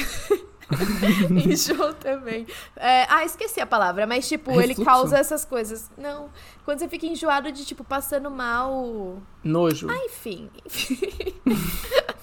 Enjoo 1.31 1.95
também. 1.95 2.47
É, 2.77 3.05
ah, 3.09 3.25
esqueci 3.25 3.61
a 3.61 3.67
palavra, 3.67 4.07
mas 4.07 4.29
tipo, 4.29 4.51
Refluxo? 4.51 4.81
ele 4.81 4.85
causa 4.85 5.19
essas 5.19 5.45
coisas. 5.45 5.91
Não, 5.97 6.31
quando 6.65 6.79
você 6.79 6.89
fica 6.89 7.07
enjoado 7.07 7.51
de, 7.51 7.65
tipo, 7.65 7.83
passando 7.83 8.31
mal. 8.31 9.21
Nojo. 9.43 9.89
Ah, 9.91 10.05
enfim. 10.05 10.51
enfim. 10.65 10.99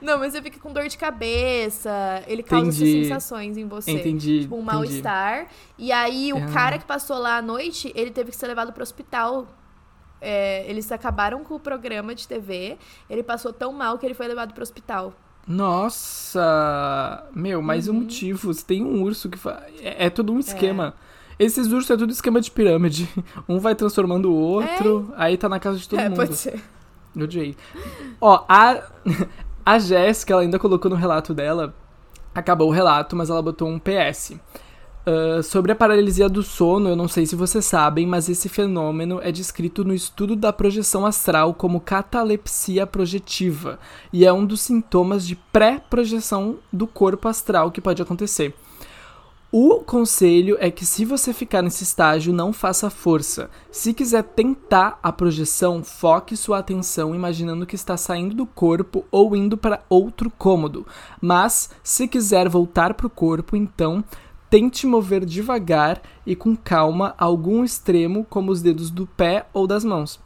Não, 0.00 0.18
mas 0.18 0.32
você 0.32 0.42
fica 0.42 0.58
com 0.58 0.72
dor 0.72 0.86
de 0.88 0.96
cabeça. 0.98 2.22
Ele 2.26 2.42
causa 2.42 2.68
essas 2.68 2.80
Entendi. 2.82 3.04
sensações 3.04 3.56
em 3.56 3.66
você. 3.66 3.90
Entendi. 3.92 4.40
Tipo, 4.42 4.56
um 4.56 4.62
mal-estar. 4.62 5.46
E 5.78 5.90
aí, 5.92 6.32
o 6.32 6.38
Ah. 6.38 6.46
cara 6.52 6.78
que 6.78 6.84
passou 6.84 7.18
lá 7.18 7.36
à 7.38 7.42
noite, 7.42 7.92
ele 7.94 8.10
teve 8.10 8.30
que 8.30 8.36
ser 8.36 8.46
levado 8.46 8.72
pro 8.72 8.82
hospital. 8.82 9.46
É, 10.20 10.64
eles 10.68 10.90
acabaram 10.92 11.42
com 11.44 11.54
o 11.54 11.60
programa 11.60 12.14
de 12.14 12.28
TV. 12.28 12.76
Ele 13.08 13.22
passou 13.22 13.52
tão 13.52 13.72
mal 13.72 13.98
que 13.98 14.04
ele 14.06 14.14
foi 14.14 14.28
levado 14.28 14.52
pro 14.52 14.62
hospital. 14.62 15.14
Nossa! 15.46 17.24
Meu, 17.34 17.60
mais 17.62 17.88
Uhum. 17.88 17.96
um 17.96 18.00
motivo. 18.00 18.52
Você 18.52 18.64
tem 18.64 18.84
um 18.84 19.02
urso 19.02 19.28
que 19.28 19.38
fa... 19.38 19.62
é, 19.80 20.06
é 20.06 20.10
tudo 20.10 20.32
um 20.32 20.38
esquema. 20.38 20.94
Esses 21.38 21.72
ursos 21.72 21.90
é 21.90 21.96
tudo 21.96 22.12
esquema 22.12 22.40
de 22.40 22.50
pirâmide. 22.50 23.08
Um 23.48 23.58
vai 23.58 23.74
transformando 23.74 24.30
o 24.30 24.34
outro, 24.36 25.12
aí 25.16 25.36
tá 25.38 25.48
na 25.48 25.58
casa 25.58 25.78
de 25.78 25.88
todo 25.88 25.98
é, 26.00 26.08
mundo. 26.08 26.16
pode 26.16 26.36
ser. 26.36 26.60
Odiei. 27.16 27.56
Ó, 28.20 28.44
a, 28.48 28.82
a 29.74 29.78
Jéssica, 29.78 30.32
ela 30.32 30.42
ainda 30.42 30.58
colocou 30.58 30.90
no 30.90 30.96
relato 30.96 31.32
dela. 31.34 31.74
Acabou 32.34 32.68
o 32.68 32.72
relato, 32.72 33.16
mas 33.16 33.30
ela 33.30 33.42
botou 33.42 33.68
um 33.68 33.78
PS. 33.78 34.38
Ah, 35.06 35.42
sobre 35.42 35.72
a 35.72 35.74
paralisia 35.74 36.28
do 36.28 36.42
sono, 36.42 36.88
eu 36.88 36.96
não 36.96 37.08
sei 37.08 37.26
se 37.26 37.34
vocês 37.34 37.64
sabem, 37.64 38.06
mas 38.06 38.28
esse 38.28 38.48
fenômeno 38.48 39.20
é 39.22 39.32
descrito 39.32 39.84
no 39.84 39.94
estudo 39.94 40.36
da 40.36 40.52
projeção 40.52 41.06
astral 41.06 41.54
como 41.54 41.80
catalepsia 41.80 42.86
projetiva 42.86 43.78
e 44.12 44.26
é 44.26 44.32
um 44.32 44.44
dos 44.44 44.60
sintomas 44.60 45.26
de 45.26 45.34
pré-projeção 45.34 46.58
do 46.72 46.86
corpo 46.86 47.28
astral 47.28 47.70
que 47.70 47.80
pode 47.80 48.02
acontecer. 48.02 48.54
O 49.52 49.80
conselho 49.80 50.56
é 50.60 50.70
que 50.70 50.86
se 50.86 51.04
você 51.04 51.32
ficar 51.32 51.60
nesse 51.60 51.82
estágio, 51.82 52.32
não 52.32 52.52
faça 52.52 52.88
força. 52.88 53.50
Se 53.68 53.92
quiser 53.92 54.22
tentar 54.22 54.96
a 55.02 55.10
projeção, 55.10 55.82
foque 55.82 56.36
sua 56.36 56.60
atenção 56.60 57.16
imaginando 57.16 57.66
que 57.66 57.74
está 57.74 57.96
saindo 57.96 58.32
do 58.32 58.46
corpo 58.46 59.04
ou 59.10 59.34
indo 59.34 59.56
para 59.56 59.82
outro 59.88 60.30
cômodo. 60.30 60.86
Mas, 61.20 61.68
se 61.82 62.06
quiser 62.06 62.48
voltar 62.48 62.94
para 62.94 63.08
o 63.08 63.10
corpo, 63.10 63.56
então 63.56 64.04
tente 64.48 64.86
mover 64.86 65.24
devagar 65.24 66.00
e 66.24 66.36
com 66.36 66.54
calma 66.54 67.12
algum 67.18 67.64
extremo, 67.64 68.24
como 68.30 68.52
os 68.52 68.62
dedos 68.62 68.88
do 68.88 69.04
pé 69.04 69.48
ou 69.52 69.66
das 69.66 69.84
mãos. 69.84 70.20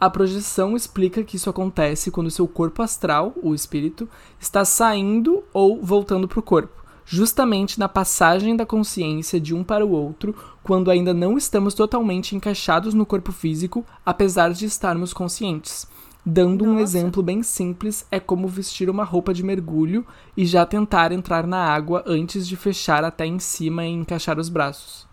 A 0.00 0.10
projeção 0.10 0.74
explica 0.74 1.22
que 1.22 1.36
isso 1.36 1.48
acontece 1.48 2.10
quando 2.10 2.28
seu 2.28 2.48
corpo 2.48 2.82
astral, 2.82 3.34
o 3.40 3.54
espírito, 3.54 4.08
está 4.40 4.64
saindo 4.64 5.44
ou 5.52 5.80
voltando 5.80 6.26
para 6.26 6.40
o 6.40 6.42
corpo 6.42 6.83
justamente 7.04 7.78
na 7.78 7.88
passagem 7.88 8.56
da 8.56 8.64
consciência 8.64 9.40
de 9.40 9.54
um 9.54 9.62
para 9.62 9.84
o 9.84 9.90
outro, 9.90 10.34
quando 10.62 10.90
ainda 10.90 11.12
não 11.12 11.36
estamos 11.36 11.74
totalmente 11.74 12.34
encaixados 12.34 12.94
no 12.94 13.04
corpo 13.04 13.32
físico, 13.32 13.84
apesar 14.04 14.52
de 14.52 14.64
estarmos 14.64 15.12
conscientes. 15.12 15.86
Dando 16.26 16.64
um 16.64 16.72
Nossa. 16.72 16.82
exemplo 16.82 17.22
bem 17.22 17.42
simples, 17.42 18.06
é 18.10 18.18
como 18.18 18.48
vestir 18.48 18.88
uma 18.88 19.04
roupa 19.04 19.34
de 19.34 19.42
mergulho 19.42 20.06
e 20.34 20.46
já 20.46 20.64
tentar 20.64 21.12
entrar 21.12 21.46
na 21.46 21.62
água 21.62 22.02
antes 22.06 22.48
de 22.48 22.56
fechar 22.56 23.04
até 23.04 23.26
em 23.26 23.38
cima 23.38 23.84
e 23.84 23.90
encaixar 23.90 24.38
os 24.38 24.48
braços. 24.48 25.06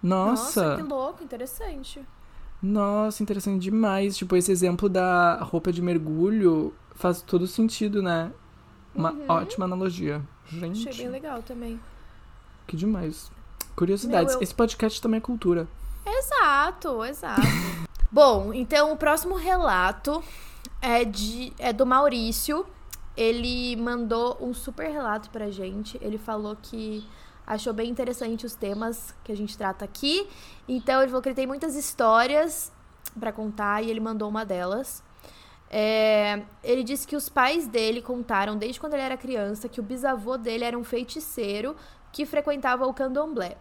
Nossa! 0.00 0.76
que 0.76 0.82
louco, 0.82 1.24
interessante. 1.24 2.00
Nossa, 2.62 3.22
interessante 3.22 3.60
demais. 3.60 4.16
Tipo, 4.16 4.36
esse 4.36 4.52
exemplo 4.52 4.88
da 4.88 5.42
roupa 5.42 5.72
de 5.72 5.82
mergulho 5.82 6.72
faz 6.94 7.20
todo 7.20 7.46
sentido, 7.46 8.00
né? 8.00 8.30
Uma 8.94 9.14
ótima 9.28 9.64
analogia. 9.64 10.22
Gente, 10.46 10.88
Achei 10.88 11.04
bem 11.04 11.12
legal 11.12 11.42
também. 11.42 11.80
que 12.66 12.76
demais. 12.76 13.30
Curiosidades. 13.74 14.34
Meu, 14.34 14.40
eu- 14.40 14.42
Esse 14.42 14.54
podcast 14.54 15.00
também 15.02 15.18
é 15.18 15.20
cultura. 15.20 15.66
Exato, 16.06 17.04
exato. 17.04 17.40
Bom, 18.12 18.52
então 18.54 18.92
o 18.92 18.96
próximo 18.96 19.34
relato 19.34 20.22
é, 20.80 21.04
de, 21.04 21.52
é 21.58 21.72
do 21.72 21.84
Maurício. 21.84 22.64
Ele 23.16 23.76
mandou 23.76 24.36
um 24.40 24.52
super 24.54 24.90
relato 24.90 25.30
pra 25.30 25.50
gente. 25.50 25.98
Ele 26.00 26.18
falou 26.18 26.56
que 26.60 27.06
achou 27.46 27.72
bem 27.72 27.90
interessante 27.90 28.44
os 28.46 28.54
temas 28.54 29.14
que 29.24 29.32
a 29.32 29.36
gente 29.36 29.56
trata 29.56 29.84
aqui. 29.84 30.28
Então 30.68 31.00
ele 31.00 31.08
falou 31.08 31.22
que 31.22 31.28
ele 31.28 31.36
tem 31.36 31.46
muitas 31.46 31.74
histórias 31.74 32.72
pra 33.18 33.32
contar 33.32 33.82
e 33.82 33.90
ele 33.90 34.00
mandou 34.00 34.28
uma 34.28 34.44
delas. 34.44 35.02
É, 35.76 36.40
ele 36.62 36.84
disse 36.84 37.04
que 37.04 37.16
os 37.16 37.28
pais 37.28 37.66
dele 37.66 38.00
contaram 38.00 38.56
desde 38.56 38.78
quando 38.78 38.94
ele 38.94 39.02
era 39.02 39.16
criança 39.16 39.68
que 39.68 39.80
o 39.80 39.82
bisavô 39.82 40.36
dele 40.36 40.62
era 40.62 40.78
um 40.78 40.84
feiticeiro 40.84 41.74
que 42.12 42.24
frequentava 42.24 42.86
o 42.86 42.94
candomblé. 42.94 43.56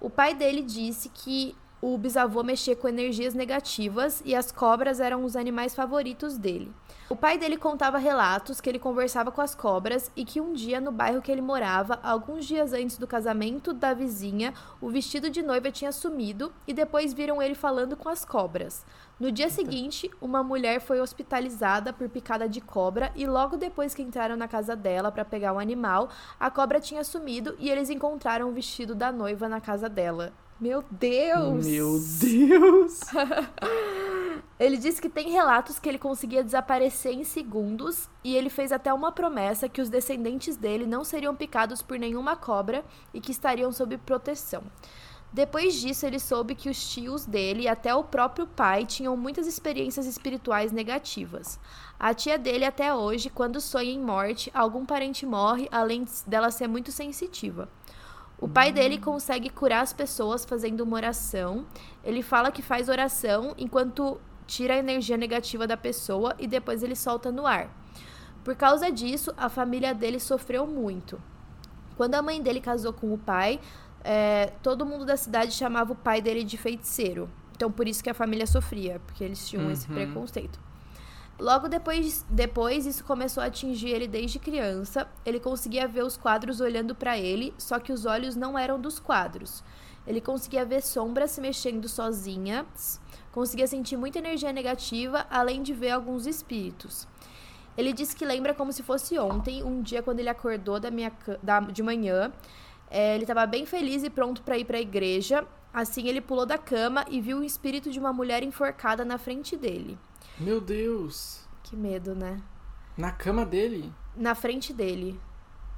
O 0.00 0.08
pai 0.08 0.32
dele 0.32 0.62
disse 0.62 1.08
que 1.08 1.56
o 1.94 1.96
bisavô 1.96 2.42
mexia 2.42 2.74
com 2.74 2.88
energias 2.88 3.32
negativas 3.32 4.20
e 4.24 4.34
as 4.34 4.50
cobras 4.50 4.98
eram 4.98 5.24
os 5.24 5.36
animais 5.36 5.72
favoritos 5.72 6.36
dele. 6.36 6.72
O 7.08 7.14
pai 7.14 7.38
dele 7.38 7.56
contava 7.56 7.96
relatos 7.96 8.60
que 8.60 8.68
ele 8.68 8.80
conversava 8.80 9.30
com 9.30 9.40
as 9.40 9.54
cobras 9.54 10.10
e 10.16 10.24
que 10.24 10.40
um 10.40 10.52
dia 10.52 10.80
no 10.80 10.90
bairro 10.90 11.22
que 11.22 11.30
ele 11.30 11.40
morava, 11.40 12.00
alguns 12.02 12.44
dias 12.44 12.72
antes 12.72 12.98
do 12.98 13.06
casamento 13.06 13.72
da 13.72 13.94
vizinha, 13.94 14.52
o 14.80 14.90
vestido 14.90 15.30
de 15.30 15.44
noiva 15.44 15.70
tinha 15.70 15.92
sumido 15.92 16.52
e 16.66 16.74
depois 16.74 17.14
viram 17.14 17.40
ele 17.40 17.54
falando 17.54 17.96
com 17.96 18.08
as 18.08 18.24
cobras. 18.24 18.84
No 19.20 19.30
dia 19.30 19.48
seguinte, 19.48 20.10
uma 20.20 20.42
mulher 20.42 20.80
foi 20.80 21.00
hospitalizada 21.00 21.92
por 21.92 22.08
picada 22.08 22.48
de 22.48 22.60
cobra 22.60 23.12
e 23.14 23.28
logo 23.28 23.56
depois 23.56 23.94
que 23.94 24.02
entraram 24.02 24.36
na 24.36 24.48
casa 24.48 24.74
dela 24.74 25.12
para 25.12 25.24
pegar 25.24 25.52
o 25.52 25.60
animal, 25.60 26.08
a 26.40 26.50
cobra 26.50 26.80
tinha 26.80 27.04
sumido 27.04 27.54
e 27.60 27.70
eles 27.70 27.90
encontraram 27.90 28.48
o 28.48 28.52
vestido 28.52 28.92
da 28.92 29.12
noiva 29.12 29.48
na 29.48 29.60
casa 29.60 29.88
dela. 29.88 30.32
Meu 30.58 30.82
Deus! 30.90 31.66
Meu 31.66 31.98
Deus! 31.98 33.00
Ele 34.58 34.78
disse 34.78 35.02
que 35.02 35.08
tem 35.10 35.30
relatos 35.30 35.78
que 35.78 35.86
ele 35.86 35.98
conseguia 35.98 36.42
desaparecer 36.42 37.12
em 37.12 37.24
segundos 37.24 38.08
e 38.24 38.34
ele 38.34 38.48
fez 38.48 38.72
até 38.72 38.90
uma 38.90 39.12
promessa 39.12 39.68
que 39.68 39.82
os 39.82 39.90
descendentes 39.90 40.56
dele 40.56 40.86
não 40.86 41.04
seriam 41.04 41.36
picados 41.36 41.82
por 41.82 41.98
nenhuma 41.98 42.36
cobra 42.36 42.82
e 43.12 43.20
que 43.20 43.32
estariam 43.32 43.70
sob 43.70 43.98
proteção. 43.98 44.62
Depois 45.30 45.74
disso, 45.74 46.06
ele 46.06 46.18
soube 46.18 46.54
que 46.54 46.70
os 46.70 46.88
tios 46.88 47.26
dele 47.26 47.64
e 47.64 47.68
até 47.68 47.94
o 47.94 48.04
próprio 48.04 48.46
pai 48.46 48.86
tinham 48.86 49.14
muitas 49.14 49.46
experiências 49.46 50.06
espirituais 50.06 50.72
negativas. 50.72 51.60
A 52.00 52.14
tia 52.14 52.38
dele, 52.38 52.64
até 52.64 52.94
hoje, 52.94 53.28
quando 53.28 53.60
sonha 53.60 53.90
em 53.90 54.00
morte, 54.00 54.50
algum 54.54 54.86
parente 54.86 55.26
morre, 55.26 55.68
além 55.70 56.06
dela 56.26 56.50
ser 56.50 56.68
muito 56.68 56.90
sensitiva. 56.90 57.68
O 58.38 58.46
pai 58.46 58.70
dele 58.70 58.98
consegue 58.98 59.48
curar 59.48 59.80
as 59.80 59.92
pessoas 59.92 60.44
fazendo 60.44 60.80
uma 60.82 60.96
oração. 60.96 61.64
Ele 62.04 62.22
fala 62.22 62.50
que 62.52 62.60
faz 62.62 62.88
oração 62.88 63.54
enquanto 63.56 64.20
tira 64.46 64.74
a 64.74 64.78
energia 64.78 65.16
negativa 65.16 65.66
da 65.66 65.76
pessoa 65.76 66.34
e 66.38 66.46
depois 66.46 66.82
ele 66.82 66.94
solta 66.94 67.32
no 67.32 67.46
ar. 67.46 67.70
Por 68.44 68.54
causa 68.54 68.90
disso, 68.92 69.32
a 69.36 69.48
família 69.48 69.94
dele 69.94 70.20
sofreu 70.20 70.66
muito. 70.66 71.20
Quando 71.96 72.14
a 72.14 72.22
mãe 72.22 72.40
dele 72.42 72.60
casou 72.60 72.92
com 72.92 73.12
o 73.12 73.18
pai, 73.18 73.58
é, 74.04 74.52
todo 74.62 74.84
mundo 74.86 75.04
da 75.04 75.16
cidade 75.16 75.52
chamava 75.52 75.92
o 75.92 75.96
pai 75.96 76.20
dele 76.20 76.44
de 76.44 76.56
feiticeiro. 76.58 77.28
Então, 77.56 77.72
por 77.72 77.88
isso 77.88 78.04
que 78.04 78.10
a 78.10 78.14
família 78.14 78.46
sofria, 78.46 79.00
porque 79.06 79.24
eles 79.24 79.48
tinham 79.48 79.70
esse 79.70 79.88
Uhum. 79.88 79.94
preconceito. 79.94 80.60
Logo 81.38 81.68
depois, 81.68 82.24
depois, 82.30 82.86
isso 82.86 83.04
começou 83.04 83.42
a 83.42 83.46
atingir 83.46 83.90
ele 83.90 84.08
desde 84.08 84.38
criança. 84.38 85.06
Ele 85.24 85.38
conseguia 85.38 85.86
ver 85.86 86.02
os 86.02 86.16
quadros 86.16 86.60
olhando 86.60 86.94
para 86.94 87.18
ele, 87.18 87.52
só 87.58 87.78
que 87.78 87.92
os 87.92 88.06
olhos 88.06 88.34
não 88.34 88.58
eram 88.58 88.80
dos 88.80 88.98
quadros. 88.98 89.62
Ele 90.06 90.20
conseguia 90.20 90.64
ver 90.64 90.82
sombras 90.82 91.32
se 91.32 91.40
mexendo 91.40 91.88
sozinhas, 91.88 93.00
conseguia 93.32 93.66
sentir 93.66 93.96
muita 93.98 94.18
energia 94.18 94.52
negativa, 94.52 95.26
além 95.28 95.62
de 95.62 95.74
ver 95.74 95.90
alguns 95.90 96.26
espíritos. 96.26 97.06
Ele 97.76 97.92
disse 97.92 98.16
que 98.16 98.24
lembra 98.24 98.54
como 98.54 98.72
se 98.72 98.82
fosse 98.82 99.18
ontem, 99.18 99.62
um 99.62 99.82
dia 99.82 100.02
quando 100.02 100.20
ele 100.20 100.30
acordou 100.30 100.80
da 100.80 100.90
minha, 100.90 101.12
da, 101.42 101.60
de 101.60 101.82
manhã. 101.82 102.32
É, 102.90 103.14
ele 103.14 103.24
estava 103.24 103.44
bem 103.44 103.66
feliz 103.66 104.02
e 104.02 104.08
pronto 104.08 104.42
para 104.42 104.56
ir 104.56 104.64
para 104.64 104.78
a 104.78 104.80
igreja. 104.80 105.46
Assim, 105.74 106.08
ele 106.08 106.22
pulou 106.22 106.46
da 106.46 106.56
cama 106.56 107.04
e 107.10 107.20
viu 107.20 107.40
o 107.40 107.44
espírito 107.44 107.90
de 107.90 107.98
uma 107.98 108.12
mulher 108.12 108.42
enforcada 108.42 109.04
na 109.04 109.18
frente 109.18 109.54
dele. 109.56 109.98
Meu 110.38 110.60
Deus! 110.60 111.46
Que 111.62 111.74
medo, 111.74 112.14
né? 112.14 112.40
Na 112.96 113.10
cama 113.10 113.44
dele? 113.44 113.92
Na 114.14 114.34
frente 114.34 114.72
dele. 114.72 115.18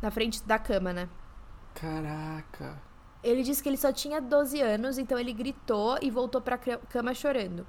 Na 0.02 0.10
frente 0.10 0.42
da 0.42 0.58
cama, 0.58 0.92
né? 0.92 1.08
Caraca. 1.74 2.80
Ele 3.22 3.42
disse 3.42 3.62
que 3.62 3.68
ele 3.68 3.76
só 3.76 3.92
tinha 3.92 4.20
12 4.20 4.60
anos, 4.60 4.98
então 4.98 5.18
ele 5.18 5.32
gritou 5.32 5.98
e 6.02 6.10
voltou 6.10 6.40
pra 6.40 6.58
cama 6.58 7.14
chorando. 7.14 7.66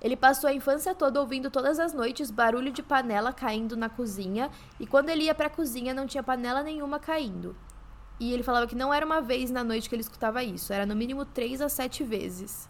Ele 0.00 0.16
passou 0.16 0.48
a 0.48 0.54
infância 0.54 0.94
toda 0.94 1.20
ouvindo 1.20 1.50
todas 1.50 1.78
as 1.78 1.94
noites 1.94 2.30
barulho 2.30 2.72
de 2.72 2.82
panela 2.82 3.32
caindo 3.32 3.76
na 3.76 3.88
cozinha, 3.88 4.50
e 4.78 4.86
quando 4.86 5.08
ele 5.08 5.24
ia 5.24 5.34
pra 5.34 5.48
cozinha 5.48 5.94
não 5.94 6.06
tinha 6.06 6.22
panela 6.22 6.62
nenhuma 6.62 6.98
caindo. 6.98 7.56
E 8.20 8.32
ele 8.32 8.42
falava 8.42 8.66
que 8.66 8.74
não 8.74 8.92
era 8.92 9.04
uma 9.04 9.20
vez 9.20 9.50
na 9.50 9.64
noite 9.64 9.88
que 9.88 9.94
ele 9.94 10.02
escutava 10.02 10.42
isso, 10.42 10.72
era 10.72 10.84
no 10.84 10.94
mínimo 10.94 11.24
três 11.24 11.60
a 11.60 11.68
sete 11.68 12.04
vezes. 12.04 12.68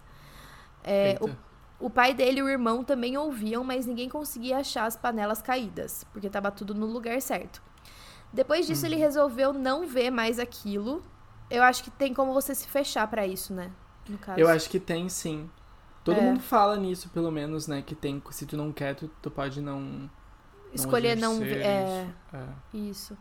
É, 0.82 1.18
o. 1.20 1.53
o 1.86 1.90
pai 1.90 2.14
dele 2.14 2.40
e 2.40 2.42
o 2.42 2.48
irmão 2.48 2.82
também 2.82 3.16
ouviam, 3.18 3.62
mas 3.62 3.84
ninguém 3.86 4.08
conseguia 4.08 4.58
achar 4.58 4.86
as 4.86 4.96
panelas 4.96 5.42
caídas, 5.42 6.04
porque 6.12 6.26
estava 6.28 6.50
tudo 6.50 6.74
no 6.74 6.86
lugar 6.86 7.20
certo. 7.20 7.62
Depois 8.32 8.66
disso, 8.66 8.86
ele 8.86 8.96
resolveu 8.96 9.52
não 9.52 9.86
ver 9.86 10.10
mais 10.10 10.38
aquilo. 10.38 11.02
Eu 11.50 11.62
acho 11.62 11.84
que 11.84 11.90
tem 11.90 12.12
como 12.14 12.32
você 12.32 12.54
se 12.54 12.66
fechar 12.66 13.06
pra 13.06 13.26
isso, 13.26 13.52
né? 13.52 13.70
No 14.08 14.18
caso. 14.18 14.40
Eu 14.40 14.48
acho 14.48 14.68
que 14.68 14.80
tem 14.80 15.08
sim. 15.08 15.48
Todo 16.02 16.18
É. 16.18 16.22
mundo 16.22 16.40
fala 16.40 16.76
nisso, 16.76 17.08
pelo 17.10 17.30
menos, 17.30 17.66
né? 17.68 17.80
Que 17.82 17.94
tem. 17.94 18.22
Se 18.30 18.44
tu 18.46 18.56
não 18.56 18.72
quer, 18.72 18.94
tu, 18.94 19.08
tu 19.22 19.30
pode 19.30 19.60
não. 19.60 19.80
não 19.80 20.10
Escolher 20.72 21.16
não 21.16 21.38
ver. 21.38 21.58
exercer 21.58 21.66
É, 21.66 21.84
isso. 21.84 22.14
É. 22.32 22.76
isso. 22.76 23.18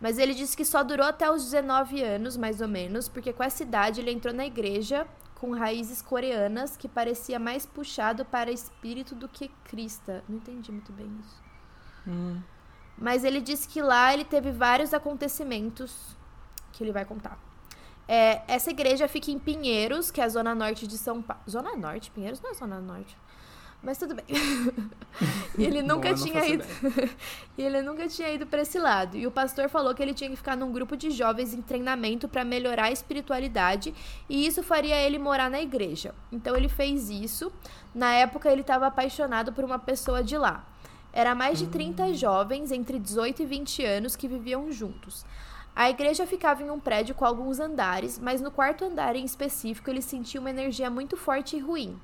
Mas 0.00 0.18
ele 0.18 0.32
disse 0.34 0.56
que 0.56 0.64
só 0.64 0.82
durou 0.82 1.06
até 1.06 1.30
os 1.30 1.44
19 1.44 2.02
anos, 2.02 2.36
mais 2.36 2.60
ou 2.60 2.68
menos, 2.68 3.08
porque 3.08 3.32
com 3.32 3.42
essa 3.42 3.62
idade 3.62 4.00
ele 4.00 4.10
entrou 4.12 4.32
na 4.32 4.46
igreja 4.46 5.06
com 5.40 5.52
raízes 5.52 6.02
coreanas 6.02 6.76
que 6.76 6.88
parecia 6.88 7.38
mais 7.38 7.64
puxado 7.64 8.24
para 8.24 8.50
espírito 8.50 9.14
do 9.14 9.28
que 9.28 9.48
crista. 9.64 10.22
Não 10.28 10.36
entendi 10.36 10.72
muito 10.72 10.92
bem 10.92 11.10
isso. 11.20 11.42
Hum. 12.06 12.40
Mas 12.96 13.24
ele 13.24 13.40
disse 13.40 13.68
que 13.68 13.80
lá 13.80 14.12
ele 14.12 14.24
teve 14.24 14.50
vários 14.50 14.92
acontecimentos 14.92 16.16
que 16.72 16.82
ele 16.82 16.92
vai 16.92 17.04
contar. 17.04 17.38
É, 18.08 18.42
essa 18.48 18.70
igreja 18.70 19.06
fica 19.06 19.30
em 19.30 19.38
Pinheiros, 19.38 20.10
que 20.10 20.20
é 20.20 20.24
a 20.24 20.28
zona 20.28 20.54
norte 20.54 20.86
de 20.86 20.96
São 20.96 21.22
Paulo. 21.22 21.42
Zona 21.48 21.76
norte? 21.76 22.10
Pinheiros 22.10 22.40
não 22.40 22.50
é 22.50 22.54
zona 22.54 22.80
norte. 22.80 23.16
Mas 23.82 23.98
tudo 23.98 24.14
bem. 24.14 24.24
e 25.58 25.64
ele 25.64 25.82
nunca 25.82 26.14
tinha 26.14 26.46
ido. 26.46 26.64
e 27.56 27.62
ele 27.62 27.82
nunca 27.82 28.08
tinha 28.08 28.30
ido 28.30 28.46
para 28.46 28.62
esse 28.62 28.78
lado. 28.78 29.16
E 29.16 29.26
o 29.26 29.30
pastor 29.30 29.68
falou 29.68 29.94
que 29.94 30.02
ele 30.02 30.14
tinha 30.14 30.30
que 30.30 30.36
ficar 30.36 30.56
num 30.56 30.72
grupo 30.72 30.96
de 30.96 31.10
jovens 31.10 31.54
em 31.54 31.62
treinamento 31.62 32.28
para 32.28 32.44
melhorar 32.44 32.84
a 32.84 32.92
espiritualidade. 32.92 33.94
E 34.28 34.46
isso 34.46 34.62
faria 34.62 34.96
ele 34.96 35.18
morar 35.18 35.50
na 35.50 35.60
igreja. 35.60 36.14
Então 36.30 36.56
ele 36.56 36.68
fez 36.68 37.10
isso. 37.10 37.52
Na 37.94 38.12
época 38.14 38.50
ele 38.50 38.60
estava 38.60 38.86
apaixonado 38.86 39.52
por 39.52 39.64
uma 39.64 39.78
pessoa 39.78 40.22
de 40.22 40.36
lá. 40.36 40.64
Era 41.12 41.34
mais 41.34 41.58
de 41.58 41.66
30 41.66 42.14
jovens 42.14 42.70
entre 42.70 42.98
18 42.98 43.42
e 43.42 43.46
20 43.46 43.84
anos 43.84 44.14
que 44.16 44.28
viviam 44.28 44.70
juntos. 44.70 45.24
A 45.74 45.88
igreja 45.88 46.26
ficava 46.26 46.62
em 46.62 46.70
um 46.70 46.80
prédio 46.80 47.14
com 47.14 47.24
alguns 47.24 47.60
andares, 47.60 48.18
mas 48.18 48.40
no 48.40 48.50
quarto 48.50 48.84
andar 48.84 49.14
em 49.14 49.24
específico 49.24 49.88
ele 49.88 50.02
sentia 50.02 50.40
uma 50.40 50.50
energia 50.50 50.90
muito 50.90 51.16
forte 51.16 51.56
e 51.56 51.60
ruim. 51.60 51.96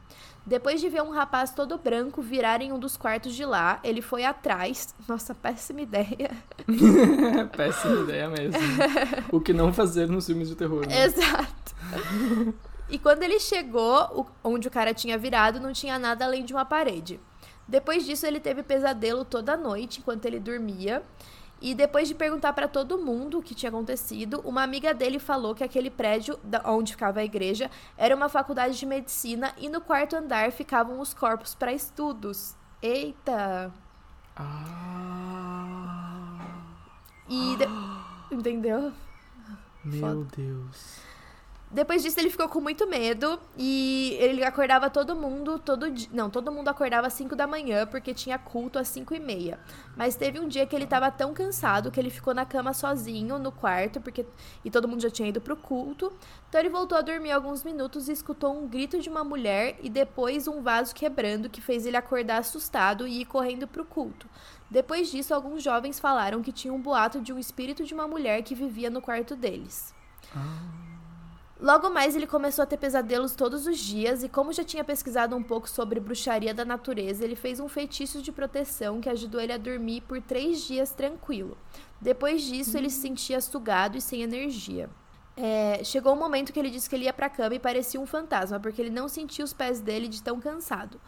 Depois 0.46 0.78
de 0.80 0.90
ver 0.90 1.02
um 1.02 1.10
rapaz 1.10 1.52
todo 1.52 1.78
branco 1.78 2.20
virar 2.20 2.60
em 2.60 2.70
um 2.70 2.78
dos 2.78 2.96
quartos 2.96 3.34
de 3.34 3.46
lá, 3.46 3.80
ele 3.82 4.02
foi 4.02 4.24
atrás. 4.24 4.94
Nossa, 5.08 5.34
péssima 5.34 5.80
ideia. 5.80 6.30
Péssima 7.56 8.02
ideia 8.02 8.28
mesmo. 8.28 8.60
o 9.32 9.40
que 9.40 9.54
não 9.54 9.72
fazer 9.72 10.06
nos 10.06 10.26
filmes 10.26 10.48
de 10.48 10.54
terror. 10.54 10.86
Né? 10.86 11.04
Exato. 11.04 11.74
E 12.90 12.98
quando 12.98 13.22
ele 13.22 13.40
chegou, 13.40 14.28
onde 14.42 14.68
o 14.68 14.70
cara 14.70 14.92
tinha 14.92 15.16
virado, 15.16 15.58
não 15.58 15.72
tinha 15.72 15.98
nada 15.98 16.26
além 16.26 16.44
de 16.44 16.52
uma 16.52 16.64
parede. 16.66 17.18
Depois 17.66 18.04
disso, 18.04 18.26
ele 18.26 18.38
teve 18.38 18.62
pesadelo 18.62 19.24
toda 19.24 19.56
noite 19.56 20.00
enquanto 20.00 20.26
ele 20.26 20.38
dormia. 20.38 21.02
E 21.66 21.74
depois 21.74 22.06
de 22.06 22.14
perguntar 22.14 22.52
pra 22.52 22.68
todo 22.68 22.98
mundo 22.98 23.38
o 23.38 23.42
que 23.42 23.54
tinha 23.54 23.70
acontecido, 23.70 24.38
uma 24.44 24.62
amiga 24.62 24.92
dele 24.92 25.18
falou 25.18 25.54
que 25.54 25.64
aquele 25.64 25.88
prédio 25.88 26.38
onde 26.66 26.92
ficava 26.92 27.20
a 27.20 27.24
igreja 27.24 27.70
era 27.96 28.14
uma 28.14 28.28
faculdade 28.28 28.78
de 28.78 28.84
medicina 28.84 29.50
e 29.56 29.70
no 29.70 29.80
quarto 29.80 30.14
andar 30.14 30.52
ficavam 30.52 31.00
os 31.00 31.14
corpos 31.14 31.54
pra 31.54 31.72
estudos. 31.72 32.54
Eita! 32.82 33.72
Ah. 34.36 36.36
E. 37.30 37.56
de- 37.56 37.64
Entendeu? 38.30 38.92
Meu 39.82 40.00
Foda. 40.00 40.26
Deus. 40.36 40.98
Depois 41.74 42.04
disso, 42.04 42.20
ele 42.20 42.30
ficou 42.30 42.48
com 42.48 42.60
muito 42.60 42.86
medo 42.86 43.36
e 43.58 44.16
ele 44.20 44.44
acordava 44.44 44.88
todo 44.88 45.16
mundo, 45.16 45.58
todo 45.58 45.90
dia. 45.90 46.08
Não, 46.12 46.30
todo 46.30 46.52
mundo 46.52 46.68
acordava 46.68 47.08
às 47.08 47.14
5 47.14 47.34
da 47.34 47.48
manhã 47.48 47.84
porque 47.84 48.14
tinha 48.14 48.38
culto 48.38 48.78
às 48.78 48.86
5 48.86 49.12
e 49.12 49.18
meia. 49.18 49.58
Mas 49.96 50.14
teve 50.14 50.38
um 50.38 50.46
dia 50.46 50.64
que 50.66 50.76
ele 50.76 50.86
tava 50.86 51.10
tão 51.10 51.34
cansado 51.34 51.90
que 51.90 51.98
ele 51.98 52.10
ficou 52.10 52.32
na 52.32 52.46
cama 52.46 52.72
sozinho 52.72 53.40
no 53.40 53.50
quarto 53.50 54.00
porque 54.00 54.24
e 54.64 54.70
todo 54.70 54.86
mundo 54.86 55.02
já 55.02 55.10
tinha 55.10 55.28
ido 55.28 55.40
pro 55.40 55.56
culto. 55.56 56.12
Então 56.48 56.60
ele 56.60 56.70
voltou 56.70 56.96
a 56.96 57.00
dormir 57.00 57.32
alguns 57.32 57.64
minutos 57.64 58.08
e 58.08 58.12
escutou 58.12 58.56
um 58.56 58.68
grito 58.68 59.00
de 59.00 59.08
uma 59.08 59.24
mulher 59.24 59.76
e 59.82 59.90
depois 59.90 60.46
um 60.46 60.62
vaso 60.62 60.94
quebrando 60.94 61.50
que 61.50 61.60
fez 61.60 61.84
ele 61.86 61.96
acordar 61.96 62.38
assustado 62.38 63.04
e 63.04 63.22
ir 63.22 63.24
correndo 63.24 63.66
pro 63.66 63.84
culto. 63.84 64.28
Depois 64.70 65.10
disso, 65.10 65.34
alguns 65.34 65.60
jovens 65.60 65.98
falaram 65.98 66.40
que 66.40 66.52
tinha 66.52 66.72
um 66.72 66.80
boato 66.80 67.20
de 67.20 67.32
um 67.32 67.38
espírito 67.38 67.82
de 67.82 67.92
uma 67.92 68.06
mulher 68.06 68.42
que 68.42 68.54
vivia 68.54 68.88
no 68.88 69.02
quarto 69.02 69.34
deles. 69.34 69.92
Logo 71.64 71.88
mais 71.88 72.14
ele 72.14 72.26
começou 72.26 72.62
a 72.62 72.66
ter 72.66 72.76
pesadelos 72.76 73.34
todos 73.34 73.66
os 73.66 73.78
dias 73.78 74.22
e 74.22 74.28
como 74.28 74.52
já 74.52 74.62
tinha 74.62 74.84
pesquisado 74.84 75.34
um 75.34 75.42
pouco 75.42 75.66
sobre 75.66 75.98
bruxaria 75.98 76.52
da 76.52 76.62
natureza, 76.62 77.24
ele 77.24 77.34
fez 77.34 77.58
um 77.58 77.70
feitiço 77.70 78.20
de 78.20 78.30
proteção 78.30 79.00
que 79.00 79.08
ajudou 79.08 79.40
ele 79.40 79.54
a 79.54 79.56
dormir 79.56 80.02
por 80.02 80.20
três 80.20 80.60
dias 80.60 80.90
tranquilo. 80.90 81.56
Depois 81.98 82.42
disso, 82.42 82.76
ele 82.76 82.90
se 82.90 83.00
sentia 83.00 83.40
sugado 83.40 83.96
e 83.96 84.00
sem 84.02 84.20
energia. 84.20 84.90
É, 85.34 85.82
chegou 85.82 86.12
um 86.12 86.18
momento 86.18 86.52
que 86.52 86.58
ele 86.58 86.68
disse 86.68 86.86
que 86.86 86.96
ele 86.96 87.06
ia 87.06 87.14
pra 87.14 87.30
cama 87.30 87.54
e 87.54 87.58
parecia 87.58 87.98
um 87.98 88.04
fantasma, 88.04 88.60
porque 88.60 88.82
ele 88.82 88.90
não 88.90 89.08
sentia 89.08 89.42
os 89.42 89.54
pés 89.54 89.80
dele 89.80 90.06
de 90.06 90.22
tão 90.22 90.38
cansado. 90.38 91.00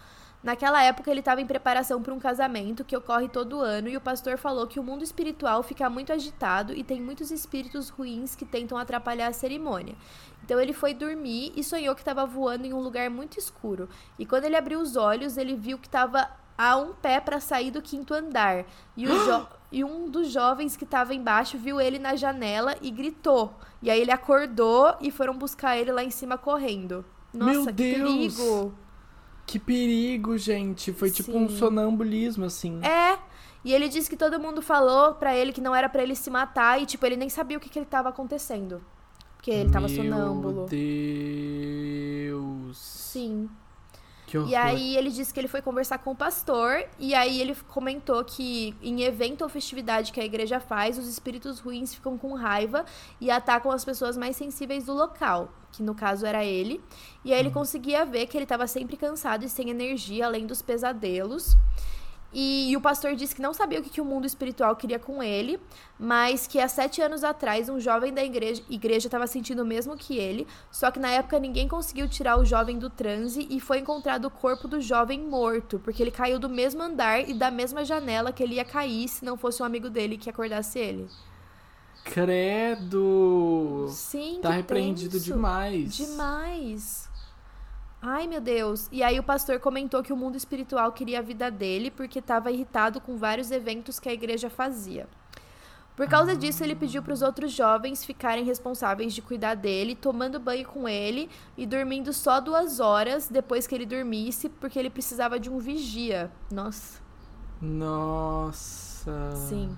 Naquela 0.46 0.80
época, 0.80 1.10
ele 1.10 1.18
estava 1.18 1.40
em 1.40 1.46
preparação 1.46 2.00
para 2.00 2.14
um 2.14 2.20
casamento 2.20 2.84
que 2.84 2.96
ocorre 2.96 3.28
todo 3.28 3.60
ano 3.60 3.88
e 3.88 3.96
o 3.96 4.00
pastor 4.00 4.38
falou 4.38 4.64
que 4.68 4.78
o 4.78 4.82
mundo 4.84 5.02
espiritual 5.02 5.60
fica 5.60 5.90
muito 5.90 6.12
agitado 6.12 6.72
e 6.72 6.84
tem 6.84 7.02
muitos 7.02 7.32
espíritos 7.32 7.88
ruins 7.88 8.36
que 8.36 8.44
tentam 8.44 8.78
atrapalhar 8.78 9.26
a 9.26 9.32
cerimônia. 9.32 9.96
Então 10.44 10.60
ele 10.60 10.72
foi 10.72 10.94
dormir 10.94 11.52
e 11.56 11.64
sonhou 11.64 11.96
que 11.96 12.00
estava 12.00 12.24
voando 12.24 12.64
em 12.64 12.72
um 12.72 12.78
lugar 12.78 13.10
muito 13.10 13.40
escuro. 13.40 13.88
E 14.16 14.24
quando 14.24 14.44
ele 14.44 14.54
abriu 14.54 14.78
os 14.78 14.94
olhos, 14.94 15.36
ele 15.36 15.56
viu 15.56 15.78
que 15.78 15.88
estava 15.88 16.30
a 16.56 16.76
um 16.76 16.94
pé 16.94 17.18
para 17.18 17.40
sair 17.40 17.72
do 17.72 17.82
quinto 17.82 18.14
andar. 18.14 18.66
E, 18.96 19.04
e 19.72 19.82
um 19.82 20.08
dos 20.08 20.30
jovens 20.30 20.76
que 20.76 20.84
estava 20.84 21.12
embaixo 21.12 21.58
viu 21.58 21.80
ele 21.80 21.98
na 21.98 22.14
janela 22.14 22.76
e 22.80 22.92
gritou. 22.92 23.52
E 23.82 23.90
aí 23.90 24.00
ele 24.00 24.12
acordou 24.12 24.94
e 25.00 25.10
foram 25.10 25.36
buscar 25.36 25.76
ele 25.76 25.90
lá 25.90 26.04
em 26.04 26.10
cima 26.10 26.38
correndo. 26.38 27.04
Nossa, 27.34 27.52
Meu 27.52 27.66
que 27.66 27.72
Deus! 27.72 28.36
perigo! 28.36 28.85
Que 29.46 29.58
perigo, 29.58 30.36
gente. 30.36 30.92
Foi 30.92 31.10
tipo 31.10 31.36
um 31.36 31.48
Sim. 31.48 31.56
sonambulismo, 31.56 32.44
assim. 32.44 32.80
É. 32.84 33.18
E 33.64 33.72
ele 33.72 33.88
disse 33.88 34.08
que 34.10 34.16
todo 34.16 34.38
mundo 34.38 34.60
falou 34.60 35.14
pra 35.14 35.34
ele 35.36 35.52
que 35.52 35.60
não 35.60 35.74
era 35.74 35.88
pra 35.88 36.02
ele 36.02 36.14
se 36.14 36.30
matar 36.30 36.80
e, 36.80 36.86
tipo, 36.86 37.04
ele 37.06 37.16
nem 37.16 37.28
sabia 37.28 37.56
o 37.56 37.60
que, 37.60 37.68
que 37.68 37.78
ele 37.78 37.86
tava 37.86 38.08
acontecendo. 38.08 38.80
Porque 39.36 39.50
ele 39.50 39.70
tava 39.70 39.86
Meu 39.88 39.96
sonâmbulo. 39.96 40.66
Deus. 42.26 42.76
Sim. 42.76 43.48
Que 44.26 44.36
horror. 44.36 44.50
E 44.50 44.54
aí 44.56 44.96
ele 44.96 45.10
disse 45.10 45.32
que 45.32 45.38
ele 45.38 45.48
foi 45.48 45.62
conversar 45.62 45.98
com 45.98 46.10
o 46.10 46.16
pastor 46.16 46.84
e 46.98 47.14
aí 47.14 47.40
ele 47.40 47.54
comentou 47.68 48.24
que 48.24 48.74
em 48.82 49.02
evento 49.02 49.42
ou 49.42 49.48
festividade 49.48 50.12
que 50.12 50.20
a 50.20 50.24
igreja 50.24 50.58
faz, 50.58 50.98
os 50.98 51.06
espíritos 51.06 51.60
ruins 51.60 51.94
ficam 51.94 52.18
com 52.18 52.34
raiva 52.34 52.84
e 53.20 53.30
atacam 53.30 53.70
as 53.70 53.84
pessoas 53.84 54.16
mais 54.16 54.36
sensíveis 54.36 54.86
do 54.86 54.92
local, 54.92 55.52
que 55.70 55.82
no 55.82 55.94
caso 55.94 56.26
era 56.26 56.44
ele. 56.44 56.82
E 57.24 57.32
aí 57.32 57.38
ele 57.38 57.50
conseguia 57.50 58.04
ver 58.04 58.26
que 58.26 58.36
ele 58.36 58.44
estava 58.44 58.66
sempre 58.66 58.96
cansado 58.96 59.44
e 59.44 59.48
sem 59.48 59.70
energia, 59.70 60.26
além 60.26 60.44
dos 60.44 60.60
pesadelos. 60.60 61.56
E, 62.32 62.70
e 62.70 62.76
o 62.76 62.80
pastor 62.80 63.14
disse 63.14 63.34
que 63.34 63.40
não 63.40 63.54
sabia 63.54 63.80
o 63.80 63.82
que, 63.82 63.88
que 63.88 64.00
o 64.00 64.04
mundo 64.04 64.26
espiritual 64.26 64.76
queria 64.76 64.98
com 64.98 65.22
ele, 65.22 65.58
mas 65.98 66.46
que 66.46 66.58
há 66.58 66.68
sete 66.68 67.00
anos 67.00 67.24
atrás 67.24 67.68
um 67.68 67.80
jovem 67.80 68.12
da 68.12 68.22
igreja 68.22 69.06
estava 69.06 69.26
sentindo 69.26 69.62
o 69.62 69.66
mesmo 69.66 69.96
que 69.96 70.18
ele, 70.18 70.46
só 70.70 70.90
que 70.90 70.98
na 70.98 71.08
época 71.10 71.38
ninguém 71.38 71.66
conseguiu 71.66 72.08
tirar 72.08 72.38
o 72.38 72.44
jovem 72.44 72.78
do 72.78 72.90
transe 72.90 73.46
e 73.48 73.58
foi 73.60 73.78
encontrado 73.78 74.26
o 74.26 74.30
corpo 74.30 74.68
do 74.68 74.80
jovem 74.80 75.20
morto, 75.20 75.80
porque 75.82 76.02
ele 76.02 76.10
caiu 76.10 76.38
do 76.38 76.48
mesmo 76.48 76.82
andar 76.82 77.26
e 77.26 77.32
da 77.32 77.50
mesma 77.50 77.84
janela 77.84 78.32
que 78.32 78.42
ele 78.42 78.56
ia 78.56 78.64
cair 78.64 79.08
se 79.08 79.24
não 79.24 79.36
fosse 79.36 79.62
um 79.62 79.66
amigo 79.66 79.88
dele 79.88 80.18
que 80.18 80.28
acordasse 80.28 80.78
ele. 80.78 81.08
Credo. 82.04 83.88
Sim, 83.90 84.38
Tá 84.40 84.50
repreendido 84.50 85.12
tenso. 85.12 85.24
demais. 85.24 85.96
Demais. 85.96 87.05
Ai, 88.00 88.26
meu 88.26 88.40
Deus. 88.40 88.88
E 88.92 89.02
aí 89.02 89.18
o 89.18 89.22
pastor 89.22 89.58
comentou 89.58 90.02
que 90.02 90.12
o 90.12 90.16
mundo 90.16 90.36
espiritual 90.36 90.92
queria 90.92 91.18
a 91.18 91.22
vida 91.22 91.50
dele 91.50 91.90
porque 91.90 92.18
estava 92.18 92.50
irritado 92.50 93.00
com 93.00 93.16
vários 93.16 93.50
eventos 93.50 93.98
que 93.98 94.08
a 94.08 94.12
igreja 94.12 94.48
fazia. 94.50 95.08
Por 95.96 96.06
causa 96.06 96.36
disso, 96.36 96.62
ele 96.62 96.74
pediu 96.74 97.02
para 97.02 97.14
os 97.14 97.22
outros 97.22 97.52
jovens 97.52 98.04
ficarem 98.04 98.44
responsáveis 98.44 99.14
de 99.14 99.22
cuidar 99.22 99.54
dele, 99.54 99.94
tomando 99.94 100.38
banho 100.38 100.68
com 100.68 100.86
ele 100.86 101.30
e 101.56 101.64
dormindo 101.64 102.12
só 102.12 102.38
duas 102.38 102.80
horas 102.80 103.28
depois 103.28 103.66
que 103.66 103.74
ele 103.74 103.86
dormisse, 103.86 104.50
porque 104.50 104.78
ele 104.78 104.90
precisava 104.90 105.40
de 105.40 105.48
um 105.48 105.58
vigia. 105.58 106.30
Nossa. 106.52 107.00
Nossa. 107.62 109.30
Sim. 109.48 109.74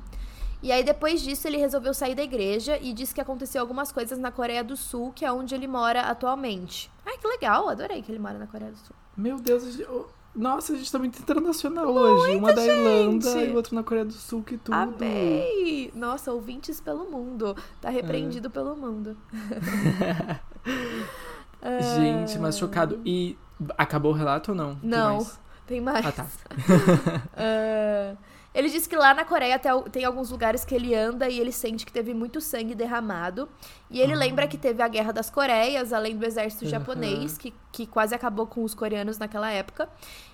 E 0.60 0.72
aí, 0.72 0.82
depois 0.82 1.22
disso, 1.22 1.46
ele 1.46 1.56
resolveu 1.56 1.94
sair 1.94 2.16
da 2.16 2.22
igreja 2.24 2.76
e 2.82 2.92
disse 2.92 3.14
que 3.14 3.20
aconteceu 3.20 3.60
algumas 3.60 3.92
coisas 3.92 4.18
na 4.18 4.32
Coreia 4.32 4.64
do 4.64 4.76
Sul, 4.76 5.12
que 5.14 5.24
é 5.24 5.30
onde 5.30 5.54
ele 5.54 5.68
mora 5.68 6.00
atualmente. 6.00 6.90
Que 7.20 7.26
legal, 7.28 7.68
adorei 7.68 8.02
que 8.02 8.10
ele 8.12 8.18
mora 8.18 8.38
na 8.38 8.46
Coreia 8.46 8.70
do 8.70 8.78
Sul. 8.78 8.94
Meu 9.16 9.38
Deus. 9.40 9.64
a 9.64 9.70
gente- 9.70 9.86
oh, 9.90 10.06
Nossa, 10.34 10.72
a 10.72 10.76
gente 10.76 10.90
tá 10.92 10.98
muito 10.98 11.18
internacional 11.18 11.88
hoje. 11.92 12.36
Uma 12.36 12.52
da 12.52 12.64
Irlanda 12.64 13.44
e 13.44 13.56
outra 13.56 13.74
na 13.74 13.82
Coreia 13.82 14.04
do 14.04 14.12
Sul, 14.12 14.42
que 14.42 14.56
tudo. 14.58 14.74
Amei! 14.74 15.90
Nossa, 15.94 16.32
ouvintes 16.32 16.80
pelo 16.80 17.10
mundo. 17.10 17.56
Tá 17.80 17.90
repreendido 17.90 18.48
pelo 18.50 18.76
mundo. 18.76 19.16
Gente, 21.96 22.38
mas 22.38 22.56
chocado. 22.56 23.00
E 23.04 23.36
acabou 23.76 24.12
o 24.12 24.14
relato 24.14 24.52
ou 24.52 24.56
não? 24.56 24.76
Tem 24.76 24.88
Não. 24.90 25.14
mais? 25.16 25.40
Tem 25.66 25.80
mais. 25.80 26.06
Ah, 26.06 26.12
tá. 26.12 26.26
Ah, 27.36 28.16
Ele 28.54 28.70
diz 28.70 28.86
que 28.86 28.96
lá 28.96 29.12
na 29.12 29.24
Coreia 29.24 29.60
tem 29.92 30.04
alguns 30.04 30.30
lugares 30.30 30.64
que 30.64 30.74
ele 30.74 30.94
anda 30.94 31.28
e 31.28 31.38
ele 31.38 31.52
sente 31.52 31.84
que 31.84 31.92
teve 31.92 32.14
muito 32.14 32.40
sangue 32.40 32.74
derramado. 32.74 33.48
E 33.90 34.00
ele 34.00 34.14
uhum. 34.14 34.18
lembra 34.18 34.48
que 34.48 34.56
teve 34.56 34.82
a 34.82 34.88
Guerra 34.88 35.12
das 35.12 35.28
Coreias, 35.28 35.92
além 35.92 36.16
do 36.16 36.24
exército 36.24 36.64
uhum. 36.64 36.70
japonês, 36.70 37.36
que, 37.36 37.54
que 37.70 37.86
quase 37.86 38.14
acabou 38.14 38.46
com 38.46 38.64
os 38.64 38.74
coreanos 38.74 39.18
naquela 39.18 39.50
época. 39.50 39.88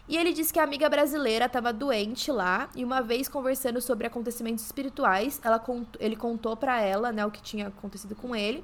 E 0.09 0.17
ele 0.17 0.33
disse 0.33 0.53
que 0.53 0.61
a 0.61 0.65
amiga 0.65 0.89
brasileira 0.89 1.47
estava 1.47 1.73
doente 1.73 2.31
lá 2.31 2.69
e 2.75 2.85
uma 2.85 3.03
vez 3.03 3.29
conversando 3.29 3.81
sobre 3.81 4.07
acontecimentos 4.07 4.65
espirituais, 4.65 5.41
ela 5.43 5.59
cont 5.59 5.87
ele 5.99 6.15
contou 6.15 6.57
para 6.57 6.81
ela, 6.81 7.11
né, 7.11 7.25
o 7.25 7.31
que 7.31 7.43
tinha 7.43 7.69
acontecido 7.69 8.15
com 8.15 8.37
ele. 8.37 8.63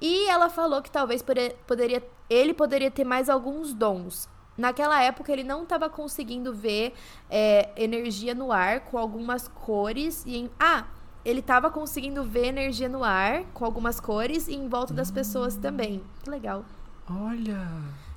E 0.00 0.26
ela 0.28 0.48
falou 0.48 0.80
que 0.80 0.90
talvez 0.90 1.22
poderia, 1.66 2.02
ele 2.28 2.54
poderia 2.54 2.90
ter 2.90 3.04
mais 3.04 3.28
alguns 3.28 3.74
dons. 3.74 4.28
Naquela 4.56 5.02
época 5.02 5.32
ele 5.32 5.44
não 5.44 5.62
estava 5.62 5.88
conseguindo 5.88 6.52
ver 6.52 6.94
é, 7.30 7.70
energia 7.76 8.34
no 8.34 8.52
ar 8.52 8.80
com 8.80 8.98
algumas 8.98 9.48
cores 9.48 10.24
e 10.26 10.36
em... 10.36 10.50
ah 10.58 10.84
ele 11.24 11.40
estava 11.40 11.70
conseguindo 11.70 12.24
ver 12.24 12.46
energia 12.46 12.88
no 12.88 13.04
ar 13.04 13.44
com 13.52 13.64
algumas 13.64 14.00
cores 14.00 14.48
e 14.48 14.54
em 14.54 14.68
volta 14.68 14.94
das 14.94 15.10
pessoas 15.10 15.56
também. 15.56 16.02
Que 16.22 16.30
legal. 16.30 16.64
Olha. 17.08 17.68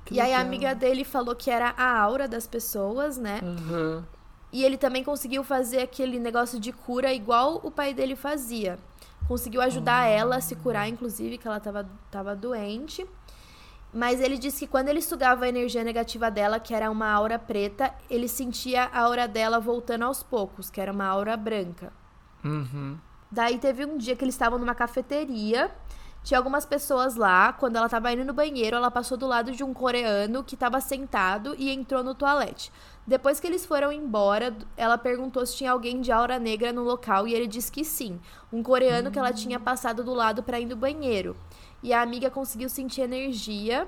Que 0.05 0.13
e 0.13 0.17
legal. 0.17 0.27
aí 0.27 0.33
a 0.33 0.39
amiga 0.39 0.73
dele 0.73 1.03
falou 1.03 1.35
que 1.35 1.49
era 1.49 1.73
a 1.77 1.99
aura 1.99 2.27
das 2.27 2.47
pessoas, 2.47 3.17
né? 3.17 3.41
Uhum. 3.43 4.03
E 4.51 4.63
ele 4.63 4.77
também 4.77 5.03
conseguiu 5.03 5.43
fazer 5.43 5.81
aquele 5.81 6.19
negócio 6.19 6.59
de 6.59 6.71
cura 6.71 7.11
igual 7.11 7.59
o 7.63 7.71
pai 7.71 7.93
dele 7.93 8.15
fazia. 8.15 8.77
Conseguiu 9.27 9.61
ajudar 9.61 10.05
uhum. 10.05 10.13
ela 10.13 10.35
a 10.37 10.41
se 10.41 10.55
curar, 10.55 10.87
inclusive, 10.87 11.37
que 11.37 11.47
ela 11.47 11.57
estava 11.57 11.89
tava 12.11 12.35
doente. 12.35 13.05
Mas 13.93 14.19
ele 14.19 14.37
disse 14.37 14.61
que 14.61 14.71
quando 14.71 14.89
ele 14.89 15.01
sugava 15.01 15.45
a 15.45 15.49
energia 15.49 15.83
negativa 15.83 16.31
dela, 16.31 16.59
que 16.59 16.73
era 16.73 16.89
uma 16.89 17.11
aura 17.11 17.37
preta, 17.37 17.93
ele 18.09 18.27
sentia 18.27 18.85
a 18.85 19.01
aura 19.01 19.27
dela 19.27 19.59
voltando 19.59 20.03
aos 20.03 20.23
poucos, 20.23 20.69
que 20.69 20.81
era 20.81 20.91
uma 20.91 21.05
aura 21.05 21.37
branca. 21.37 21.93
Uhum. 22.43 22.97
Daí 23.31 23.57
teve 23.59 23.85
um 23.85 23.97
dia 23.97 24.15
que 24.15 24.23
eles 24.23 24.33
estavam 24.33 24.57
numa 24.57 24.73
cafeteria. 24.73 25.71
Tinha 26.23 26.37
algumas 26.37 26.65
pessoas 26.65 27.15
lá. 27.15 27.53
Quando 27.53 27.75
ela 27.75 27.89
tava 27.89 28.11
indo 28.11 28.23
no 28.23 28.33
banheiro, 28.33 28.77
ela 28.77 28.89
passou 28.89 29.17
do 29.17 29.27
lado 29.27 29.51
de 29.51 29.63
um 29.63 29.73
coreano 29.73 30.43
que 30.43 30.55
tava 30.55 30.79
sentado 30.79 31.55
e 31.57 31.69
entrou 31.69 32.03
no 32.03 32.15
toalete. 32.15 32.71
Depois 33.05 33.39
que 33.39 33.45
eles 33.45 33.65
foram 33.65 33.91
embora, 33.91 34.55
ela 34.77 34.97
perguntou 34.97 35.45
se 35.45 35.57
tinha 35.57 35.71
alguém 35.71 35.99
de 35.99 36.11
aura 36.11 36.39
negra 36.39 36.71
no 36.71 36.83
local 36.83 37.27
e 37.27 37.33
ele 37.33 37.45
disse 37.45 37.71
que 37.71 37.83
sim. 37.83 38.19
Um 38.51 38.63
coreano 38.63 39.11
que 39.11 39.19
ela 39.19 39.33
tinha 39.33 39.59
passado 39.59 40.03
do 40.03 40.13
lado 40.13 40.41
para 40.41 40.59
ir 40.59 40.65
no 40.65 40.75
banheiro. 40.75 41.35
E 41.83 41.91
a 41.91 42.01
amiga 42.01 42.31
conseguiu 42.31 42.69
sentir 42.69 43.01
energia 43.01 43.87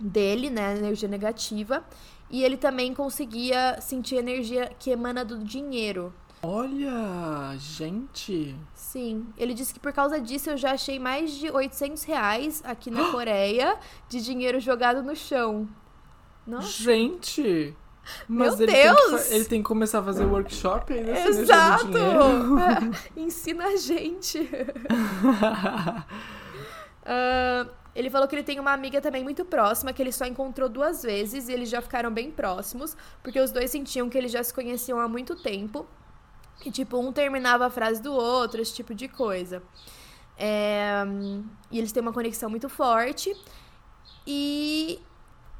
dele, 0.00 0.48
né? 0.48 0.76
Energia 0.78 1.08
negativa. 1.08 1.84
E 2.30 2.42
ele 2.42 2.56
também 2.56 2.94
conseguia 2.94 3.78
sentir 3.80 4.16
energia 4.16 4.72
que 4.78 4.90
emana 4.90 5.22
do 5.22 5.38
dinheiro. 5.44 6.12
Olha, 6.42 7.54
gente. 7.58 8.56
Sim. 8.74 9.26
Ele 9.36 9.54
disse 9.54 9.74
que 9.74 9.78
por 9.78 9.92
causa 9.92 10.20
disso 10.20 10.50
eu 10.50 10.56
já 10.56 10.72
achei 10.72 10.98
mais 10.98 11.30
de 11.32 11.50
800 11.50 12.02
reais 12.02 12.62
aqui 12.64 12.90
na 12.90 13.10
Coreia 13.12 13.78
de 14.08 14.20
dinheiro 14.20 14.58
jogado 14.58 15.02
no 15.02 15.14
chão. 15.14 15.68
Nossa. 16.46 16.66
Gente! 16.66 17.76
Mas 18.26 18.58
Meu 18.58 18.68
ele 18.68 18.72
Deus! 18.72 18.98
Tem 18.98 19.28
que, 19.28 19.34
ele 19.34 19.44
tem 19.44 19.62
que 19.62 19.68
começar 19.68 20.00
a 20.00 20.02
fazer 20.02 20.24
workshop 20.24 20.92
Exato! 20.92 21.86
Ensina 23.14 23.66
a 23.66 23.76
gente. 23.76 24.40
Ele 27.94 28.08
falou 28.08 28.26
que 28.26 28.34
ele 28.34 28.42
tem 28.42 28.58
uma 28.58 28.72
amiga 28.72 29.00
também 29.00 29.22
muito 29.22 29.44
próxima, 29.44 29.92
que 29.92 30.00
ele 30.00 30.12
só 30.12 30.24
encontrou 30.24 30.68
duas 30.68 31.02
vezes 31.02 31.48
e 31.48 31.52
eles 31.52 31.68
já 31.68 31.82
ficaram 31.82 32.10
bem 32.10 32.30
próximos, 32.30 32.96
porque 33.22 33.38
os 33.38 33.50
dois 33.50 33.70
sentiam 33.70 34.08
que 34.08 34.16
eles 34.16 34.32
já 34.32 34.42
se 34.42 34.52
conheciam 34.52 34.98
há 34.98 35.06
muito 35.06 35.36
tempo. 35.36 35.86
E, 36.64 36.70
tipo, 36.70 36.98
um 36.98 37.12
terminava 37.12 37.66
a 37.66 37.70
frase 37.70 38.00
do 38.00 38.12
outro, 38.12 38.62
esse 38.62 38.74
tipo 38.74 38.94
de 38.94 39.08
coisa. 39.08 39.62
É, 40.38 41.02
e 41.70 41.78
eles 41.78 41.92
têm 41.92 42.00
uma 42.00 42.12
conexão 42.12 42.48
muito 42.48 42.68
forte. 42.68 43.36
E, 44.26 45.00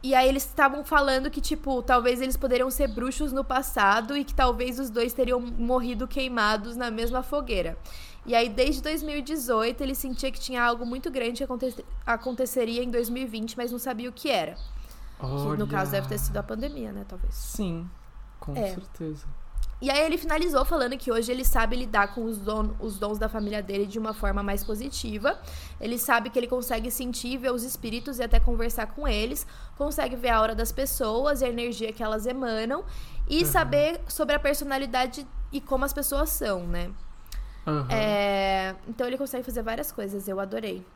e 0.03 0.15
aí 0.15 0.29
eles 0.29 0.45
estavam 0.45 0.85
falando 0.85 1.31
que, 1.31 1.41
tipo, 1.41 1.81
talvez 1.81 2.21
eles 2.21 2.37
poderiam 2.37 2.71
ser 2.71 2.89
bruxos 2.89 3.33
no 3.33 3.45
passado 3.45 4.17
e 4.17 4.25
que 4.25 4.35
talvez 4.35 4.81
os 4.81 4.91
dois 4.91 5.13
teriam 5.13 5.41
morrido 5.41 6.09
queimados 6.09 6.77
na 6.77 6.91
mesma 6.91 7.23
fogueira. 7.23 7.79
E 8.27 8.35
aí, 8.35 8.49
desde 8.49 8.83
2018, 8.83 9.81
ele 9.81 9.95
sentia 9.95 10.31
que 10.31 10.41
tinha 10.41 10.63
algo 10.63 10.85
muito 10.85 11.11
grande 11.11 11.39
que 11.39 11.45
aconte 11.45 11.85
aconteceria 12.05 12.83
em 12.83 12.91
2020, 12.91 13.57
mas 13.57 13.71
não 13.71 13.79
sabia 13.79 14.11
o 14.11 14.13
que 14.13 14.29
era. 14.29 14.57
Olha. 15.21 15.53
Que 15.53 15.59
no 15.59 15.69
caso 15.69 15.93
deve 15.93 16.09
ter 16.09 16.19
sido 16.19 16.37
a 16.37 16.43
pandemia, 16.43 16.93
né? 16.93 17.05
Talvez. 17.09 17.35
Sim, 17.35 17.89
com 18.41 18.57
é. 18.57 18.75
certeza. 18.75 19.27
E 19.83 19.91
aí 19.91 20.07
ele 20.07 20.17
finalizou 20.17 20.65
falando 20.65 20.97
que 20.97 21.11
hoje 21.11 21.33
ele 21.33 21.45
sabe 21.45 21.75
lidar 21.75 22.15
com 22.15 22.23
os, 22.25 22.39
don 22.39 22.71
os 22.79 23.01
dons 23.01 23.19
da 23.19 23.29
família 23.29 23.61
dele 23.61 23.85
de 23.85 23.99
uma 23.99 24.15
forma 24.15 24.41
mais 24.41 24.63
positiva. 24.63 25.41
Ele 25.81 25.99
sabe 25.99 26.31
que 26.31 26.39
ele 26.39 26.47
consegue 26.47 26.89
sentir, 26.89 27.37
ver 27.37 27.53
os 27.53 27.65
espíritos 27.65 28.21
e 28.21 28.23
até 28.23 28.39
conversar 28.39 28.87
com 28.87 29.09
eles. 29.09 29.45
Consegue 29.77 30.15
ver 30.15 30.29
a 30.29 30.37
aura 30.37 30.55
das 30.55 30.71
pessoas 30.71 31.41
e 31.41 31.47
a 31.47 31.49
energia 31.49 31.93
que 31.93 32.01
elas 32.01 32.27
emanam. 32.27 32.85
E 33.29 33.41
uhum. 33.41 33.45
saber 33.45 34.01
sobre 34.07 34.37
a 34.37 34.39
personalidade 34.39 35.27
e 35.53 35.61
como 35.61 35.85
as 35.85 35.93
pessoas 35.93 36.31
são, 36.31 36.65
né? 36.65 36.89
Uhum. 37.67 37.87
É, 37.91 38.77
então 38.87 39.05
ele 39.05 39.19
consegue 39.19 39.43
fazer 39.43 39.65
várias 39.65 39.91
coisas, 39.91 40.29
eu 40.29 40.39
adorei. 40.39 40.87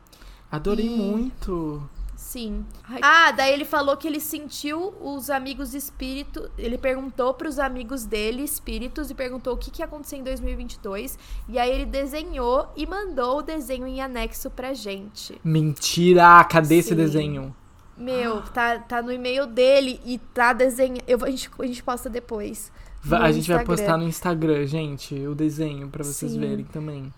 Adorei 0.49 0.85
e... 0.85 0.89
muito. 0.89 1.89
Sim. 2.17 2.65
Ah, 3.01 3.31
daí 3.31 3.53
ele 3.53 3.63
falou 3.63 3.95
que 3.95 4.07
ele 4.07 4.19
sentiu 4.19 4.93
os 4.99 5.29
amigos 5.29 5.75
espíritos. 5.75 6.49
Ele 6.57 6.77
perguntou 6.77 7.33
para 7.33 7.47
os 7.47 7.59
amigos 7.59 8.05
dele, 8.05 8.43
espíritos, 8.43 9.11
e 9.11 9.13
perguntou 9.13 9.53
o 9.53 9.57
que, 9.57 9.69
que 9.69 9.83
ia 9.83 9.85
acontecer 9.85 10.17
em 10.17 10.23
2022. 10.23 11.17
E 11.47 11.59
aí 11.59 11.71
ele 11.71 11.85
desenhou 11.85 12.67
e 12.75 12.87
mandou 12.87 13.37
o 13.37 13.41
desenho 13.43 13.85
em 13.85 14.01
anexo 14.01 14.49
pra 14.49 14.73
gente. 14.73 15.39
Mentira! 15.43 16.43
Cadê 16.45 16.69
Sim. 16.69 16.79
esse 16.79 16.95
desenho? 16.95 17.55
Meu, 17.95 18.41
tá, 18.41 18.79
tá 18.79 19.01
no 19.01 19.11
e-mail 19.11 19.45
dele 19.45 20.01
e 20.03 20.17
tá 20.17 20.53
desenhando. 20.53 21.03
A 21.23 21.29
gente, 21.29 21.49
a 21.57 21.65
gente 21.65 21.83
posta 21.83 22.09
depois 22.09 22.71
a 23.15 23.31
gente 23.31 23.41
Instagram. 23.41 23.57
vai 23.57 23.65
postar 23.65 23.97
no 23.97 24.03
Instagram, 24.03 24.65
gente, 24.65 25.15
o 25.27 25.33
desenho 25.33 25.87
para 25.87 26.03
vocês 26.03 26.31
Sim. 26.31 26.39
verem 26.39 26.65
também. 26.65 27.13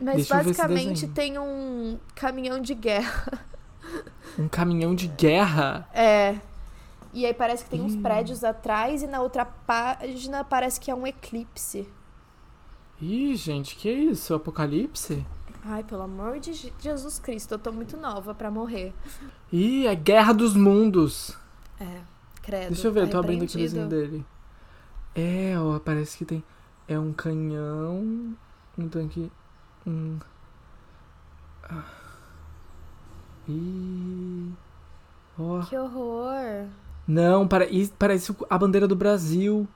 Mas 0.00 0.16
Deixa 0.16 0.34
basicamente 0.34 1.06
tem 1.08 1.38
um 1.38 1.98
caminhão 2.14 2.60
de 2.60 2.74
guerra. 2.74 3.38
Um 4.38 4.48
caminhão 4.48 4.94
de 4.94 5.08
guerra? 5.08 5.88
É. 5.92 6.38
E 7.12 7.24
aí 7.26 7.34
parece 7.34 7.64
que 7.64 7.70
tem 7.70 7.80
uns 7.80 7.96
prédios 7.96 8.44
atrás 8.44 9.02
e 9.02 9.06
na 9.06 9.20
outra 9.20 9.44
página 9.44 10.44
parece 10.44 10.78
que 10.78 10.90
é 10.90 10.94
um 10.94 11.06
eclipse. 11.06 11.88
Ih, 13.00 13.34
gente, 13.36 13.76
que 13.76 13.90
isso? 13.90 14.34
Apocalipse? 14.34 15.24
Ai, 15.64 15.82
pelo 15.84 16.02
amor 16.02 16.38
de 16.38 16.52
Jesus 16.52 17.18
Cristo, 17.18 17.54
eu 17.54 17.58
tô 17.58 17.72
muito 17.72 17.96
nova 17.96 18.34
para 18.34 18.50
morrer. 18.50 18.92
Ih, 19.52 19.86
é 19.86 19.94
Guerra 19.94 20.32
dos 20.32 20.54
Mundos. 20.54 21.36
É, 21.80 22.00
credo. 22.42 22.68
Deixa 22.68 22.88
eu 22.88 22.92
ver, 22.92 23.02
eu 23.02 23.10
tô 23.10 23.18
abrindo 23.18 23.44
aqui 23.44 23.56
o 23.56 23.58
desenho 23.58 23.88
dele. 23.88 24.24
É, 25.14 25.58
ó, 25.58 25.78
parece 25.78 26.16
que 26.16 26.24
tem. 26.24 26.44
É 26.86 26.98
um 26.98 27.12
canhão. 27.12 28.36
Um 28.76 28.88
tanque. 28.88 29.30
Um. 29.86 30.18
Ah. 31.64 31.97
E. 33.48 34.52
Ó. 35.38 35.60
Que 35.62 35.76
horror! 35.76 36.66
Não, 37.06 37.48
parece, 37.48 37.92
parece 37.98 38.36
a 38.50 38.58
bandeira 38.58 38.86
do 38.86 38.94
Brasil. 38.94 39.66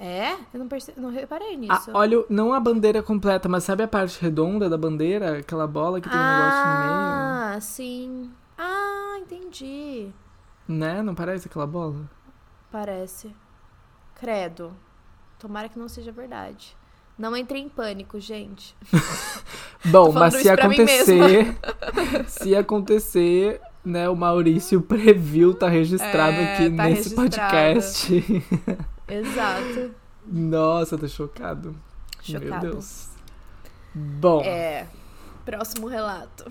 É? 0.00 0.32
Eu 0.52 0.58
não, 0.58 0.66
perce... 0.66 0.92
não 0.96 1.10
reparei 1.10 1.56
nisso. 1.56 1.90
Ah, 1.92 1.98
olha, 1.98 2.24
não 2.28 2.52
a 2.52 2.58
bandeira 2.58 3.00
completa, 3.02 3.48
mas 3.48 3.62
sabe 3.62 3.84
a 3.84 3.88
parte 3.88 4.20
redonda 4.20 4.68
da 4.68 4.76
bandeira? 4.76 5.38
Aquela 5.38 5.66
bola 5.66 6.00
que 6.00 6.08
tem 6.08 6.18
ah, 6.18 6.22
um 6.22 6.36
negócio 6.36 6.66
no 6.66 6.78
meio? 6.78 6.92
Ah, 6.92 7.58
sim. 7.60 8.30
Ah, 8.58 9.18
entendi. 9.20 10.10
Né? 10.66 11.02
Não 11.02 11.14
parece 11.14 11.46
aquela 11.46 11.68
bola? 11.68 12.10
Parece. 12.72 13.32
Credo. 14.16 14.72
Tomara 15.38 15.68
que 15.68 15.78
não 15.78 15.88
seja 15.88 16.10
verdade. 16.10 16.76
Não 17.16 17.36
entre 17.36 17.60
em 17.60 17.68
pânico, 17.68 18.18
gente. 18.18 18.74
Bom, 19.84 20.12
mas 20.12 20.34
se 20.34 20.48
acontecer, 20.48 21.56
se 22.28 22.54
acontecer, 22.54 23.60
né, 23.84 24.08
o 24.08 24.16
Maurício 24.16 24.80
previu, 24.80 25.54
tá 25.54 25.68
registrado 25.68 26.36
é, 26.36 26.54
aqui 26.54 26.70
tá 26.70 26.84
nesse 26.84 27.14
registrado. 27.14 27.30
podcast. 27.30 28.44
Exato. 29.08 29.90
Nossa, 30.26 30.96
tô 30.96 31.08
chocado. 31.08 31.74
Chocado. 32.20 32.48
Meu 32.48 32.60
Deus. 32.60 33.08
Bom. 33.94 34.40
É. 34.42 34.86
Próximo 35.44 35.88
relato. 35.88 36.44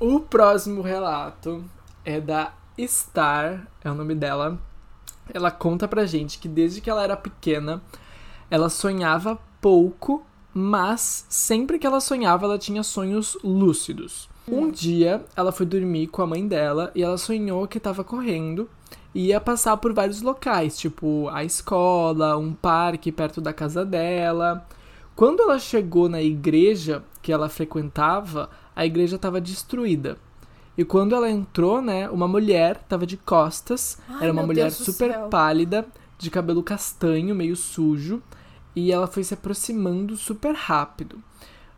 O 0.00 0.18
próximo 0.18 0.82
relato 0.82 1.64
é 2.04 2.20
da 2.20 2.52
Star, 2.80 3.68
é 3.84 3.90
o 3.90 3.94
nome 3.94 4.16
dela 4.16 4.58
ela 5.32 5.50
conta 5.50 5.86
pra 5.86 6.06
gente 6.06 6.38
que 6.38 6.48
desde 6.48 6.80
que 6.80 6.90
ela 6.90 7.02
era 7.02 7.16
pequena, 7.16 7.82
ela 8.50 8.68
sonhava 8.68 9.38
pouco, 9.60 10.24
mas 10.54 11.26
sempre 11.28 11.78
que 11.78 11.86
ela 11.86 12.00
sonhava, 12.00 12.44
ela 12.44 12.58
tinha 12.58 12.82
sonhos 12.82 13.36
lúcidos. 13.42 14.28
Um 14.46 14.70
dia, 14.70 15.24
ela 15.36 15.52
foi 15.52 15.64
dormir 15.64 16.08
com 16.08 16.20
a 16.20 16.26
mãe 16.26 16.46
dela 16.46 16.90
e 16.94 17.02
ela 17.02 17.16
sonhou 17.16 17.66
que 17.68 17.78
estava 17.78 18.02
correndo 18.02 18.68
e 19.14 19.26
ia 19.26 19.40
passar 19.40 19.76
por 19.76 19.92
vários 19.92 20.20
locais, 20.20 20.76
tipo 20.76 21.28
a 21.28 21.44
escola, 21.44 22.36
um 22.36 22.52
parque 22.52 23.12
perto 23.12 23.40
da 23.40 23.52
casa 23.52 23.84
dela. 23.84 24.66
Quando 25.14 25.42
ela 25.42 25.58
chegou 25.58 26.08
na 26.08 26.20
igreja 26.20 27.04
que 27.20 27.32
ela 27.32 27.48
frequentava, 27.48 28.50
a 28.74 28.84
igreja 28.84 29.16
estava 29.16 29.40
destruída. 29.40 30.16
E 30.76 30.84
quando 30.84 31.14
ela 31.14 31.30
entrou, 31.30 31.82
né, 31.82 32.08
uma 32.08 32.26
mulher 32.26 32.80
estava 32.82 33.06
de 33.06 33.16
costas, 33.16 33.98
Ai, 34.08 34.24
era 34.24 34.32
uma 34.32 34.42
mulher 34.42 34.70
super 34.72 35.28
pálida, 35.28 35.86
de 36.18 36.30
cabelo 36.30 36.62
castanho, 36.62 37.34
meio 37.34 37.54
sujo, 37.54 38.22
e 38.74 38.90
ela 38.92 39.06
foi 39.06 39.24
se 39.24 39.34
aproximando 39.34 40.16
super 40.16 40.54
rápido. 40.54 41.22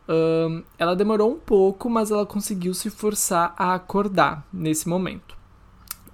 Ahn, 0.07 0.63
ela 0.77 0.95
demorou 0.95 1.31
um 1.31 1.39
pouco, 1.39 1.89
mas 1.89 2.11
ela 2.11 2.25
conseguiu 2.25 2.73
se 2.73 2.89
forçar 2.89 3.53
a 3.57 3.73
acordar 3.73 4.45
nesse 4.53 4.87
momento. 4.87 5.35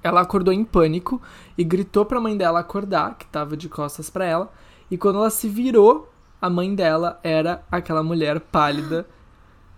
Ela 0.04 0.22
acordou 0.22 0.54
em 0.54 0.64
pânico 0.64 1.22
e 1.58 1.64
gritou 1.64 2.06
para 2.06 2.18
a 2.18 2.22
mãe 2.22 2.36
dela 2.36 2.60
acordar, 2.60 3.16
que 3.18 3.26
estava 3.26 3.56
de 3.56 3.70
costas 3.70 4.10
para 4.10 4.26
ela. 4.26 4.52
E 4.90 4.98
quando 4.98 5.20
ela 5.20 5.30
se 5.30 5.48
virou, 5.48 6.12
a 6.42 6.50
mãe 6.50 6.74
dela 6.74 7.20
era 7.24 7.64
aquela 7.72 8.02
mulher 8.02 8.40
pálida 8.40 9.08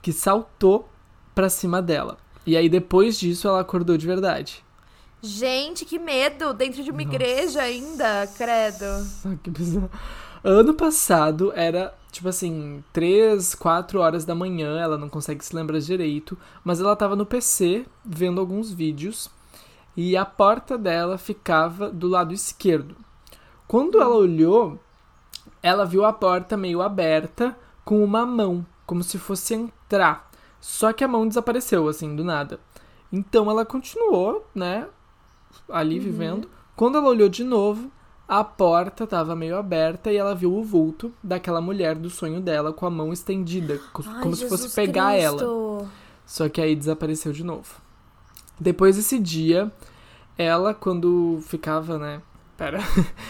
que 0.02 0.14
saltou 0.14 0.88
para 1.36 1.50
cima 1.50 1.82
dela. 1.82 2.18
E 2.46 2.56
aí 2.56 2.70
depois 2.70 3.20
disso 3.20 3.48
ela 3.48 3.60
acordou 3.60 3.98
de 3.98 4.06
verdade. 4.06 4.64
Gente, 5.22 5.86
que 5.86 5.98
medo! 5.98 6.54
Dentro 6.54 6.84
de 6.84 6.92
uma 6.92 7.02
Nossa. 7.02 7.16
igreja 7.16 7.62
ainda, 7.62 8.28
credo. 8.36 8.86
Que 9.42 9.50
bizarro. 9.50 9.90
Ano 10.44 10.74
passado 10.74 11.54
era, 11.56 11.94
tipo 12.12 12.28
assim, 12.28 12.84
3, 12.92 13.56
4 13.56 14.02
horas 14.02 14.26
da 14.26 14.36
manhã, 14.36 14.78
ela 14.78 14.98
não 14.98 15.08
consegue 15.08 15.44
se 15.44 15.56
lembrar 15.56 15.80
direito, 15.80 16.38
mas 16.66 16.82
ela 16.82 16.98
tava 16.98 17.16
no 17.16 17.26
PC 17.26 17.86
vendo 18.04 18.42
alguns 18.42 18.70
vídeos 18.70 19.30
e 19.96 20.18
a 20.18 20.26
porta 20.26 20.78
dela 20.78 21.18
ficava 21.18 21.90
do 21.90 22.10
lado 22.10 22.34
esquerdo. 22.34 22.98
Quando 23.66 24.02
ela 24.02 24.16
olhou, 24.16 24.78
ela 25.62 25.86
viu 25.86 26.04
a 26.04 26.12
porta 26.12 26.58
meio 26.58 26.82
aberta 26.82 27.58
com 27.86 28.04
uma 28.04 28.26
mão, 28.26 28.66
como 28.86 29.02
se 29.02 29.18
fosse 29.18 29.54
entrar. 29.54 30.30
Só 30.60 30.92
que 30.92 31.06
a 31.06 31.08
mão 31.08 31.26
desapareceu, 31.26 31.88
assim, 31.88 32.18
do 32.18 32.24
nada. 32.24 32.60
Então 33.10 33.50
ela 33.50 33.66
continuou, 33.66 34.46
né, 34.54 34.90
ali 35.70 36.00
vivendo. 36.00 36.50
Quando 36.76 36.98
ela 36.98 37.08
olhou 37.08 37.30
de 37.30 37.46
novo, 37.46 37.90
a 38.28 38.44
porta 38.44 39.04
estava 39.04 39.36
meio 39.36 39.58
aberta 39.58 40.12
e 40.12 40.18
ela 40.18 40.34
viu 40.34 40.54
o 40.56 40.64
vulto 40.64 41.14
daquela 41.22 41.60
mulher 41.60 41.96
do 41.96 42.10
sonho 42.10 42.40
dela 42.40 42.72
com 42.72 42.86
a 42.86 42.90
mão 42.90 43.12
estendida, 43.12 43.80
Ai, 44.06 44.22
como 44.22 44.36
se 44.36 44.48
fosse 44.48 44.64
Jesus 44.64 44.76
pegar 44.76 45.14
ela. 45.14 45.38
Cristo. 45.38 45.90
Só 46.26 46.50
que 46.50 46.62
aí 46.62 46.76
desapareceu 46.76 47.34
de 47.34 47.44
novo. 47.44 47.82
Depois 48.60 48.96
desse 48.96 49.20
dia, 49.20 49.72
ela, 50.38 50.74
quando 50.74 51.40
ficava, 51.42 51.98
né? 51.98 52.22
Pera. 52.58 52.80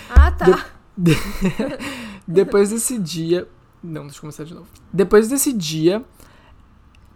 Ah, 0.10 0.32
tá. 0.32 0.66
Depois 2.28 2.70
desse 2.70 3.00
dia. 3.00 3.48
Não, 3.84 4.04
deixa 4.04 4.18
eu 4.18 4.22
começar 4.22 4.44
de 4.44 4.54
novo. 4.54 4.68
Depois 4.92 5.28
desse 5.28 5.52
dia, 5.52 6.06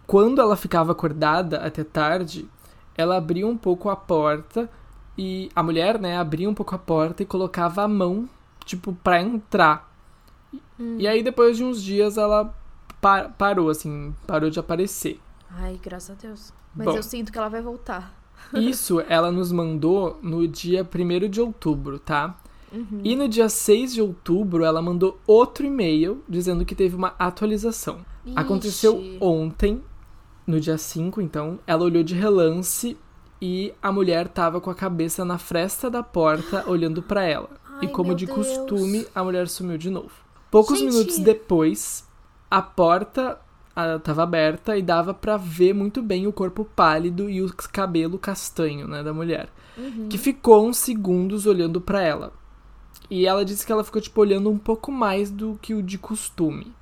quando 0.06 0.40
ela 0.40 0.56
ficava 0.56 0.92
acordada 0.92 1.58
até 1.58 1.84
tarde, 1.84 2.48
ela 2.96 3.16
abria 3.16 3.46
um 3.46 3.56
pouco 3.56 3.88
a 3.88 3.96
porta 3.96 4.68
e 5.18 5.50
a 5.54 5.62
mulher, 5.62 5.98
né, 5.98 6.16
abria 6.16 6.48
um 6.48 6.54
pouco 6.54 6.74
a 6.74 6.78
porta 6.78 7.22
e 7.22 7.26
colocava 7.26 7.82
a 7.82 7.88
mão, 7.88 8.28
tipo, 8.64 8.92
pra 9.02 9.20
entrar. 9.20 9.92
E 10.98 11.06
aí, 11.08 11.22
depois 11.22 11.56
de 11.56 11.64
uns 11.64 11.82
dias, 11.82 12.16
ela 12.16 12.54
pa- 13.00 13.28
parou, 13.28 13.68
assim, 13.68 14.14
parou 14.26 14.48
de 14.48 14.60
aparecer. 14.60 15.20
Ai, 15.50 15.78
graças 15.82 16.10
a 16.16 16.20
Deus. 16.20 16.52
Mas 16.74 16.86
Bom. 16.86 16.96
eu 16.96 17.02
sinto 17.02 17.32
que 17.32 17.38
ela 17.38 17.48
vai 17.48 17.60
voltar. 17.60 18.14
Isso 18.54 19.00
ela 19.08 19.32
nos 19.32 19.50
mandou 19.50 20.18
no 20.22 20.46
dia 20.46 20.84
1 20.84 21.28
de 21.28 21.40
outubro, 21.40 21.98
tá? 21.98 22.38
Uhum. 22.72 23.00
E 23.02 23.16
no 23.16 23.28
dia 23.28 23.48
6 23.48 23.94
de 23.94 24.00
outubro, 24.02 24.62
ela 24.62 24.80
mandou 24.80 25.18
outro 25.26 25.66
e-mail 25.66 26.22
dizendo 26.28 26.64
que 26.64 26.74
teve 26.74 26.94
uma 26.94 27.14
atualização. 27.18 28.04
Aconteceu 28.36 29.00
Ixi. 29.00 29.18
ontem, 29.20 29.82
no 30.46 30.60
dia 30.60 30.78
5, 30.78 31.20
então. 31.20 31.58
Ela 31.66 31.82
olhou 31.84 32.02
de 32.04 32.14
relance 32.14 32.96
e 33.40 33.72
a 33.82 33.90
mulher 33.92 34.28
tava 34.28 34.60
com 34.60 34.70
a 34.70 34.74
cabeça 34.74 35.24
na 35.24 35.38
fresta 35.38 35.88
da 35.90 36.02
porta 36.02 36.64
olhando 36.68 37.02
pra 37.02 37.24
ela. 37.24 37.50
Ai, 37.66 37.84
e 37.84 37.88
como 37.88 38.14
de 38.14 38.26
Deus. 38.26 38.36
costume, 38.38 39.06
a 39.14 39.22
mulher 39.22 39.48
sumiu 39.48 39.78
de 39.78 39.90
novo. 39.90 40.10
Poucos 40.50 40.78
Gente. 40.78 40.92
minutos 40.92 41.18
depois, 41.18 42.06
a 42.50 42.60
porta 42.62 43.38
ah, 43.76 43.98
tava 44.00 44.22
aberta 44.24 44.76
e 44.76 44.82
dava 44.82 45.14
pra 45.14 45.36
ver 45.36 45.72
muito 45.74 46.02
bem 46.02 46.26
o 46.26 46.32
corpo 46.32 46.64
pálido 46.64 47.28
e 47.30 47.42
o 47.42 47.52
cabelo 47.72 48.18
castanho, 48.18 48.88
né, 48.88 49.02
da 49.02 49.12
mulher, 49.12 49.48
Uhum. 49.76 50.08
que 50.08 50.18
ficou 50.18 50.66
uns 50.66 50.78
segundos 50.78 51.46
olhando 51.46 51.80
pra 51.80 52.02
ela. 52.02 52.32
E 53.08 53.26
ela 53.26 53.44
disse 53.44 53.64
que 53.64 53.70
ela 53.70 53.84
ficou 53.84 54.02
tipo 54.02 54.20
olhando 54.20 54.50
um 54.50 54.58
pouco 54.58 54.90
mais 54.90 55.30
do 55.30 55.56
que 55.62 55.72
o 55.74 55.82
de 55.82 55.96
costume. 55.98 56.72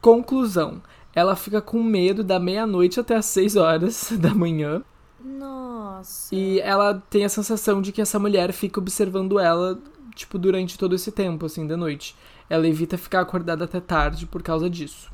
Conclusão: 0.00 0.82
ela 1.14 1.36
fica 1.36 1.60
com 1.62 1.82
medo 1.82 2.24
da 2.24 2.40
meia-noite 2.40 2.98
até 2.98 3.14
as 3.14 3.26
6 3.26 3.56
horas 3.56 4.12
da 4.18 4.34
manhã. 4.34 4.82
Nossa. 5.24 6.34
E 6.34 6.60
ela 6.60 7.02
tem 7.10 7.24
a 7.24 7.28
sensação 7.28 7.80
de 7.80 7.92
que 7.92 8.00
essa 8.00 8.18
mulher 8.18 8.52
fica 8.52 8.80
observando 8.80 9.38
ela, 9.38 9.78
tipo, 10.14 10.38
durante 10.38 10.78
todo 10.78 10.94
esse 10.94 11.12
tempo, 11.12 11.46
assim, 11.46 11.66
da 11.66 11.76
noite. 11.76 12.16
Ela 12.50 12.66
evita 12.68 12.98
ficar 12.98 13.20
acordada 13.20 13.64
até 13.64 13.80
tarde 13.80 14.26
por 14.26 14.42
causa 14.42 14.68
disso. 14.68 15.10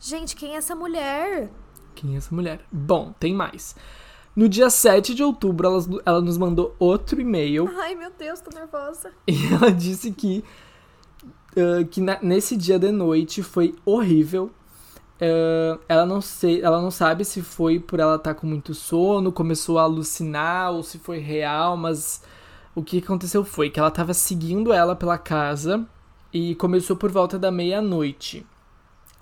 Gente, 0.00 0.36
quem 0.36 0.54
é 0.54 0.56
essa 0.56 0.74
mulher? 0.74 1.50
Quem 1.94 2.14
é 2.14 2.18
essa 2.18 2.34
mulher? 2.34 2.60
Bom, 2.70 3.14
tem 3.18 3.32
mais. 3.32 3.74
No 4.36 4.48
dia 4.48 4.68
7 4.68 5.14
de 5.14 5.22
outubro, 5.22 5.66
ela, 5.68 5.78
ela 6.04 6.20
nos 6.20 6.36
mandou 6.36 6.74
outro 6.78 7.20
e-mail 7.20 7.70
Ai, 7.78 7.94
meu 7.94 8.10
Deus, 8.10 8.40
tô 8.40 8.50
nervosa. 8.52 9.12
e 9.28 9.34
ela 9.54 9.70
disse 9.70 10.10
que, 10.10 10.44
ah, 11.56 11.84
que 11.88 12.00
na- 12.00 12.18
nesse 12.20 12.56
dia 12.56 12.78
de 12.78 12.90
noite 12.90 13.42
foi 13.42 13.74
horrível. 13.84 14.50
Ah, 15.20 15.78
ela, 15.88 16.06
não 16.06 16.20
sei, 16.20 16.62
ela 16.62 16.80
não 16.80 16.90
sabe 16.90 17.24
se 17.24 17.42
foi 17.42 17.78
por 17.78 18.00
ela 18.00 18.16
estar 18.16 18.34
com 18.34 18.46
muito 18.46 18.74
sono, 18.74 19.32
começou 19.32 19.78
a 19.78 19.82
alucinar 19.82 20.72
ou 20.72 20.82
se 20.82 20.98
foi 20.98 21.18
real, 21.18 21.76
mas 21.76 22.22
o 22.74 22.82
que 22.82 22.98
aconteceu 22.98 23.44
foi 23.44 23.70
que 23.70 23.78
ela 23.78 23.88
estava 23.88 24.12
seguindo 24.14 24.72
ela 24.72 24.96
pela 24.96 25.18
casa 25.18 25.86
e 26.32 26.54
começou 26.56 26.96
por 26.96 27.10
volta 27.10 27.38
da 27.38 27.50
meia-noite. 27.50 28.44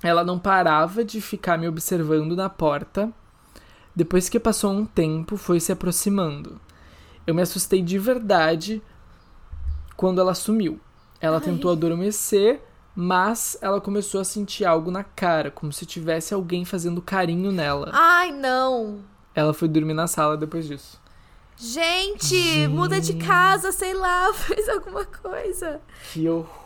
Ela 0.03 0.25
não 0.25 0.39
parava 0.39 1.05
de 1.05 1.21
ficar 1.21 1.59
me 1.59 1.69
observando 1.69 2.35
na 2.35 2.49
porta. 2.49 3.13
Depois 3.95 4.29
que 4.29 4.41
passou 4.41 4.73
um 4.73 4.85
tempo, 4.85 5.37
foi 5.37 5.61
se 5.61 5.71
aproximando. 5.71 6.61
Eu 7.27 7.35
me 7.35 7.43
assustei 7.43 7.83
de 7.83 7.99
verdade 7.99 8.83
quando 9.97 10.21
ela 10.21 10.35
sumiu. 10.35 10.81
Ela 11.21 11.37
Ai. 11.37 11.43
tentou 11.43 11.71
adormecer, 11.71 12.61
mas 12.95 13.57
ela 13.61 13.81
começou 13.81 14.21
a 14.21 14.25
sentir 14.25 14.65
algo 14.65 14.91
na 14.91 15.03
cara, 15.03 15.51
como 15.51 15.73
se 15.73 15.87
tivesse 15.87 16.35
alguém 16.35 16.65
fazendo 16.65 17.01
carinho 17.03 17.51
nela. 17.51 17.91
Ai, 17.93 18.33
não. 18.33 19.01
Ela 19.35 19.55
foi 19.55 19.69
dormir 19.69 19.95
na 19.95 20.07
sala 20.07 20.37
depois 20.37 20.67
disso. 20.67 21.01
Gente, 21.57 22.67
muda 22.69 23.01
de 23.01 23.15
casa, 23.15 23.73
sei 23.73 23.95
lá, 23.95 24.33
faz 24.35 24.69
alguma 24.69 25.05
coisa. 25.05 25.81
Que 26.13 26.29
horror! 26.29 26.62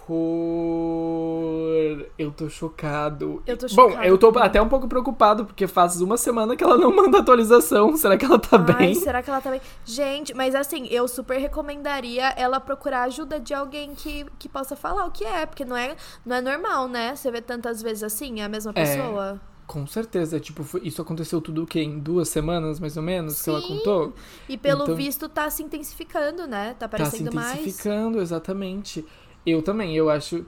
Eu 2.19 2.31
tô 2.33 2.49
chocado. 2.49 3.43
Eu 3.47 3.57
tô 3.57 3.67
Bom, 3.69 3.91
chocada 3.91 4.07
eu 4.07 4.17
tô 4.19 4.29
até 4.39 4.61
um 4.61 4.69
pouco 4.69 4.89
preocupado, 4.89 5.45
porque 5.45 5.67
faz 5.67 6.01
uma 6.01 6.17
semana 6.17 6.57
que 6.57 6.65
ela 6.65 6.77
não 6.79 6.95
manda 6.97 7.19
atualização. 7.19 7.97
Será 7.97 8.17
que 8.17 8.25
ela 8.25 8.39
tá 8.39 8.57
Ai, 8.57 8.75
bem? 8.75 8.95
será 8.95 9.23
que 9.23 9.31
ela 9.31 9.41
tá 9.41 9.51
bem? 9.51 9.61
Gente, 9.85 10.33
mas 10.35 10.55
assim, 10.55 10.87
eu 10.89 11.07
super 11.09 11.39
recomendaria 11.39 12.29
ela 12.37 12.59
procurar 12.61 13.03
ajuda 13.05 13.39
de 13.41 13.53
alguém 13.55 13.95
que, 13.95 14.27
que 14.39 14.49
possa 14.49 14.75
falar 14.77 15.05
o 15.07 15.11
que 15.11 15.25
é, 15.25 15.45
porque 15.47 15.65
não 15.65 15.77
é, 15.77 15.97
não 16.25 16.37
é 16.37 16.41
normal, 16.41 16.89
né? 16.89 17.15
Você 17.15 17.31
vê 17.31 17.41
tantas 17.41 17.83
vezes 17.83 18.03
assim, 18.03 18.41
a 18.41 18.49
mesma 18.49 18.73
É. 18.75 18.85
pessoa. 18.85 19.41
Com 19.67 19.85
certeza. 19.87 20.39
Tipo, 20.39 20.65
isso 20.81 21.03
aconteceu 21.03 21.41
tudo 21.41 21.65
o 21.65 21.67
quê? 21.67 21.81
Em 21.83 21.99
duas 21.99 22.29
semanas, 22.29 22.79
mais 22.79 22.97
ou 22.97 23.03
menos, 23.03 23.43
que 23.43 23.51
ela 23.51 23.61
Sim. 23.61 23.67
contou? 23.79 24.13
E 24.49 24.57
pelo 24.57 24.85
Então- 24.85 24.95
visto 24.95 25.29
tá 25.29 25.51
se 25.51 25.61
intensificando, 25.63 26.47
né? 26.47 26.77
Tá 26.79 26.87
Tá 26.87 26.97
se 26.99 27.03
aparecendo 27.03 27.35
mais. 27.35 27.55
intensificando, 27.59 28.21
exatamente. 28.21 29.05
Eu 29.47 29.63
também, 29.63 29.95
eu 29.97 30.11
acho, 30.11 30.45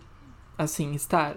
assim, 0.58 0.92
estar. 0.94 1.36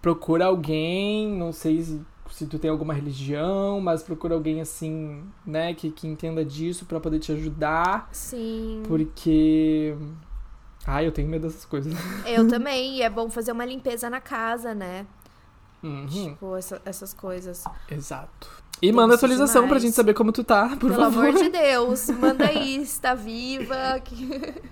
Procura 0.00 0.46
alguém, 0.46 1.28
não 1.36 1.52
sei 1.52 1.82
se, 1.82 2.00
se 2.30 2.46
tu 2.46 2.58
tem 2.58 2.70
alguma 2.70 2.94
religião, 2.94 3.80
mas 3.80 4.02
procura 4.02 4.34
alguém 4.34 4.60
assim, 4.60 5.22
né, 5.44 5.74
que, 5.74 5.90
que 5.90 6.06
entenda 6.06 6.44
disso 6.44 6.86
pra 6.86 7.00
poder 7.00 7.18
te 7.18 7.32
ajudar, 7.32 8.08
Sim. 8.12 8.82
porque. 8.86 9.94
Ai, 10.86 11.06
eu 11.06 11.12
tenho 11.12 11.28
medo 11.28 11.46
dessas 11.46 11.64
coisas. 11.66 11.92
Eu 12.24 12.48
também. 12.48 12.96
E 12.96 13.02
é 13.02 13.10
bom 13.10 13.28
fazer 13.28 13.52
uma 13.52 13.64
limpeza 13.64 14.08
na 14.08 14.20
casa, 14.22 14.74
né? 14.74 15.04
Uhum, 15.82 16.06
Tipo, 16.06 16.56
essa- 16.56 16.80
essas 16.84 17.12
coisas. 17.12 17.62
exato. 17.90 18.48
E 18.80 18.90
manda 18.90 19.14
Tenso 19.14 19.26
atualização 19.26 19.62
pra 19.62 19.66
demais. 19.78 19.82
gente 19.82 19.94
saber 19.94 20.14
como 20.14 20.32
tu 20.32 20.42
tá, 20.44 20.68
por 20.70 20.90
Pelo 20.90 20.94
favor. 20.94 21.26
amor 21.28 21.42
de 21.42 21.50
Deus, 21.50 22.08
manda 22.10 22.46
aí, 22.46 22.76
está 22.80 23.12
viva. 23.14 24.00
que- 24.02 24.62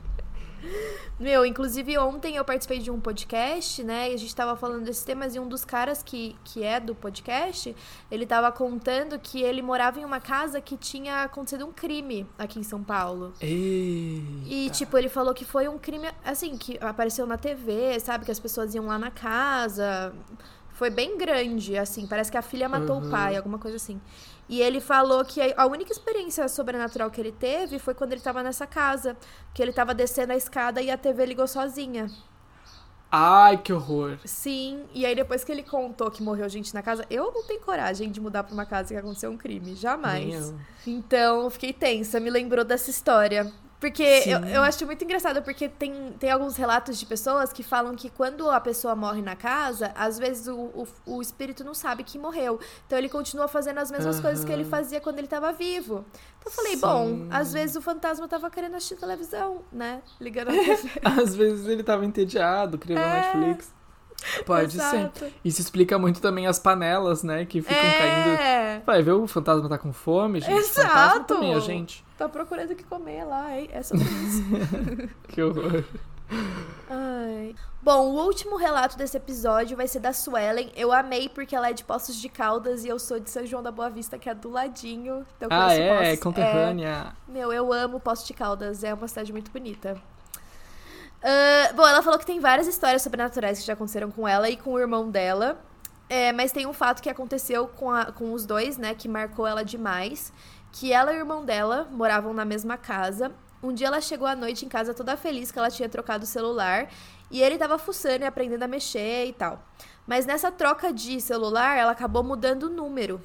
Meu, 1.18 1.46
inclusive 1.46 1.96
ontem 1.98 2.36
eu 2.36 2.44
participei 2.44 2.78
de 2.78 2.90
um 2.90 3.00
podcast, 3.00 3.82
né? 3.82 4.10
E 4.10 4.14
a 4.14 4.18
gente 4.18 4.34
tava 4.36 4.54
falando 4.56 4.84
desses 4.84 5.02
temas 5.02 5.34
e 5.34 5.40
um 5.40 5.48
dos 5.48 5.64
caras 5.64 6.02
que, 6.02 6.36
que 6.44 6.62
é 6.62 6.78
do 6.78 6.94
podcast, 6.94 7.74
ele 8.10 8.26
tava 8.26 8.52
contando 8.52 9.18
que 9.18 9.42
ele 9.42 9.62
morava 9.62 9.98
em 9.98 10.04
uma 10.04 10.20
casa 10.20 10.60
que 10.60 10.76
tinha 10.76 11.22
acontecido 11.22 11.64
um 11.66 11.72
crime 11.72 12.26
aqui 12.38 12.58
em 12.58 12.62
São 12.62 12.82
Paulo. 12.82 13.32
Eita. 13.40 14.26
E, 14.46 14.70
tipo, 14.70 14.96
ele 14.98 15.08
falou 15.08 15.32
que 15.32 15.44
foi 15.44 15.68
um 15.68 15.78
crime, 15.78 16.08
assim, 16.24 16.56
que 16.56 16.76
apareceu 16.80 17.26
na 17.26 17.38
TV, 17.38 17.98
sabe? 18.00 18.24
Que 18.24 18.30
as 18.30 18.38
pessoas 18.40 18.74
iam 18.74 18.86
lá 18.86 18.98
na 18.98 19.10
casa. 19.10 20.12
Foi 20.70 20.90
bem 20.90 21.16
grande, 21.16 21.78
assim. 21.78 22.06
Parece 22.06 22.30
que 22.30 22.36
a 22.36 22.42
filha 22.42 22.68
matou 22.68 23.00
Uhum. 23.00 23.08
o 23.08 23.10
pai, 23.10 23.34
alguma 23.36 23.58
coisa 23.58 23.76
assim. 23.78 23.98
E 24.48 24.60
ele 24.60 24.80
falou 24.80 25.24
que 25.24 25.40
a 25.56 25.66
única 25.66 25.92
experiência 25.92 26.48
sobrenatural 26.48 27.10
que 27.10 27.20
ele 27.20 27.32
teve 27.32 27.78
foi 27.78 27.94
quando 27.94 28.12
ele 28.12 28.20
tava 28.20 28.42
nessa 28.42 28.66
casa. 28.66 29.16
Que 29.52 29.62
ele 29.62 29.72
tava 29.72 29.92
descendo 29.92 30.32
a 30.32 30.36
escada 30.36 30.80
e 30.80 30.90
a 30.90 30.96
TV 30.96 31.26
ligou 31.26 31.46
sozinha. 31.46 32.10
Ai, 33.10 33.56
que 33.56 33.72
horror. 33.72 34.18
Sim, 34.24 34.84
e 34.92 35.06
aí 35.06 35.14
depois 35.14 35.44
que 35.44 35.52
ele 35.52 35.62
contou 35.62 36.10
que 36.10 36.22
morreu 36.22 36.48
gente 36.48 36.74
na 36.74 36.82
casa, 36.82 37.04
eu 37.08 37.32
não 37.32 37.44
tenho 37.44 37.60
coragem 37.60 38.10
de 38.10 38.20
mudar 38.20 38.42
pra 38.42 38.52
uma 38.52 38.66
casa 38.66 38.92
que 38.92 38.96
aconteceu 38.96 39.30
um 39.30 39.36
crime, 39.36 39.74
jamais. 39.74 40.52
Então, 40.86 41.48
fiquei 41.48 41.72
tensa, 41.72 42.18
me 42.20 42.30
lembrou 42.30 42.64
dessa 42.64 42.90
história. 42.90 43.50
Porque 43.78 44.22
Sim. 44.22 44.30
eu, 44.32 44.40
eu 44.46 44.62
acho 44.62 44.84
muito 44.86 45.04
engraçado, 45.04 45.42
porque 45.42 45.68
tem, 45.68 46.12
tem 46.18 46.30
alguns 46.30 46.56
relatos 46.56 46.98
de 46.98 47.04
pessoas 47.04 47.52
que 47.52 47.62
falam 47.62 47.94
que 47.94 48.08
quando 48.08 48.50
a 48.50 48.58
pessoa 48.60 48.96
morre 48.96 49.20
na 49.20 49.36
casa, 49.36 49.92
às 49.94 50.18
vezes 50.18 50.48
o, 50.48 50.56
o, 50.56 50.86
o 51.04 51.22
espírito 51.22 51.62
não 51.62 51.74
sabe 51.74 52.02
que 52.02 52.18
morreu. 52.18 52.58
Então 52.86 52.96
ele 52.98 53.08
continua 53.08 53.48
fazendo 53.48 53.78
as 53.78 53.90
mesmas 53.90 54.18
coisas 54.18 54.44
que 54.44 54.52
ele 54.52 54.64
fazia 54.64 55.00
quando 55.00 55.18
ele 55.18 55.28
tava 55.28 55.52
vivo. 55.52 56.04
Então 56.38 56.46
eu 56.46 56.52
falei, 56.52 56.74
Sim. 56.74 56.80
bom, 56.80 57.26
às 57.30 57.52
vezes 57.52 57.76
o 57.76 57.82
fantasma 57.82 58.26
tava 58.26 58.50
querendo 58.50 58.76
assistir 58.76 58.96
televisão, 58.96 59.62
né? 59.70 60.00
Ligando 60.18 60.48
a 60.48 60.52
TV. 60.64 60.90
Às 61.04 61.34
vezes 61.34 61.66
ele 61.66 61.82
tava 61.82 62.04
entediado, 62.06 62.78
ver 62.82 62.96
É. 62.96 63.34
Netflix. 63.36 63.75
Pode 64.44 64.72
ser. 64.72 64.96
Exato. 64.96 65.26
Isso 65.44 65.60
explica 65.60 65.98
muito 65.98 66.20
também 66.20 66.46
as 66.46 66.58
panelas, 66.58 67.22
né? 67.22 67.44
Que 67.44 67.62
ficam 67.62 67.76
caindo. 67.76 68.40
É, 68.40 68.82
Vai 68.84 69.02
ver, 69.02 69.12
o 69.12 69.26
fantasma 69.26 69.68
tá 69.68 69.78
com 69.78 69.92
fome, 69.92 70.40
gente. 70.40 70.52
O 70.54 70.58
Exato. 70.58 70.88
fantasma 70.88 71.24
também, 71.24 71.54
a 71.54 71.60
gente. 71.60 72.04
tá 72.18 72.28
procurando 72.28 72.72
o 72.72 72.76
que 72.76 72.84
comer 72.84 73.24
lá, 73.24 73.56
hein? 73.58 73.68
É 73.72 73.82
sobre 73.82 74.04
isso. 74.04 74.42
Que 75.28 75.42
horror. 75.42 75.84
Ai. 76.90 77.54
Bom, 77.82 78.06
o 78.10 78.24
último 78.24 78.56
relato 78.56 78.96
desse 78.98 79.16
episódio 79.16 79.76
vai 79.76 79.86
ser 79.86 80.00
da 80.00 80.12
Suelen. 80.12 80.72
Eu 80.74 80.92
amei 80.92 81.28
porque 81.28 81.54
ela 81.54 81.70
é 81.70 81.72
de 81.72 81.84
Poços 81.84 82.16
de 82.16 82.28
Caldas 82.28 82.84
e 82.84 82.88
eu 82.88 82.98
sou 82.98 83.20
de 83.20 83.30
São 83.30 83.46
João 83.46 83.62
da 83.62 83.70
Boa 83.70 83.88
Vista, 83.90 84.18
que 84.18 84.28
é 84.28 84.34
do 84.34 84.50
ladinho. 84.50 85.24
Então 85.36 85.48
Ah, 85.52 85.72
é? 85.72 86.04
Poços. 86.08 86.18
Conterrânea. 86.24 87.12
É, 87.28 87.32
meu, 87.32 87.52
eu 87.52 87.72
amo 87.72 88.00
Poços 88.00 88.26
de 88.26 88.34
Caldas. 88.34 88.82
É 88.82 88.92
uma 88.92 89.06
cidade 89.06 89.32
muito 89.32 89.52
bonita. 89.52 89.96
Ah, 91.22 91.72
bom, 91.74 91.86
ela 91.86 92.02
falou 92.02 92.18
que 92.18 92.26
tem 92.26 92.38
várias 92.40 92.66
histórias 92.66 93.02
sobrenaturais 93.02 93.58
que 93.58 93.66
já 93.66 93.72
aconteceram 93.72 94.10
com 94.10 94.26
ela 94.28 94.48
e 94.48 94.56
com 94.56 94.72
o 94.72 94.78
irmão 94.78 95.10
dela. 95.10 95.58
É, 96.08 96.32
mas 96.32 96.52
tem 96.52 96.66
um 96.66 96.72
fato 96.72 97.02
que 97.02 97.10
aconteceu 97.10 97.66
com, 97.66 97.90
a- 97.90 98.12
com 98.12 98.32
os 98.32 98.46
dois, 98.46 98.76
né, 98.78 98.94
que 98.94 99.08
marcou 99.08 99.46
ela 99.46 99.64
demais. 99.64 100.32
Que 100.72 100.92
ela 100.92 101.12
e 101.12 101.16
o 101.16 101.18
irmão 101.20 101.44
dela 101.44 101.88
moravam 101.90 102.32
na 102.32 102.44
mesma 102.44 102.76
casa. 102.76 103.32
Um 103.62 103.72
dia 103.72 103.88
ela 103.88 104.00
chegou 104.00 104.28
à 104.28 104.36
noite 104.36 104.64
em 104.64 104.68
casa 104.68 104.94
toda 104.94 105.16
feliz 105.16 105.50
que 105.50 105.58
ela 105.58 105.70
tinha 105.70 105.88
trocado 105.88 106.24
o 106.24 106.26
celular. 106.26 106.88
E 107.30 107.42
ele 107.42 107.58
tava 107.58 107.76
fuçando 107.78 108.22
e 108.22 108.26
aprendendo 108.26 108.62
a 108.62 108.68
mexer 108.68 109.26
e 109.26 109.32
tal. 109.32 109.60
Mas 110.06 110.26
nessa 110.26 110.52
troca 110.52 110.92
de 110.92 111.20
celular, 111.20 111.76
ela 111.76 111.90
acabou 111.90 112.22
mudando 112.22 112.64
o 112.64 112.70
número. 112.70 113.20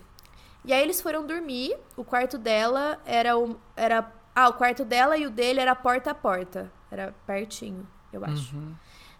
E 0.65 0.73
aí 0.73 0.81
eles 0.81 0.99
foram 1.01 1.25
dormir. 1.27 1.77
O 1.95 2.03
quarto 2.03 2.37
dela 2.39 2.99
era 3.05 3.37
o. 3.37 3.59
Era, 3.75 4.11
ah, 4.35 4.49
o 4.49 4.53
quarto 4.53 4.83
dela 4.83 5.17
e 5.17 5.27
o 5.27 5.29
dele 5.29 5.59
era 5.59 5.75
porta 5.75 6.11
a 6.11 6.15
porta. 6.15 6.71
Era 6.91 7.15
pertinho, 7.25 7.87
eu 8.11 8.23
acho. 8.25 8.55
Uhum. 8.55 8.75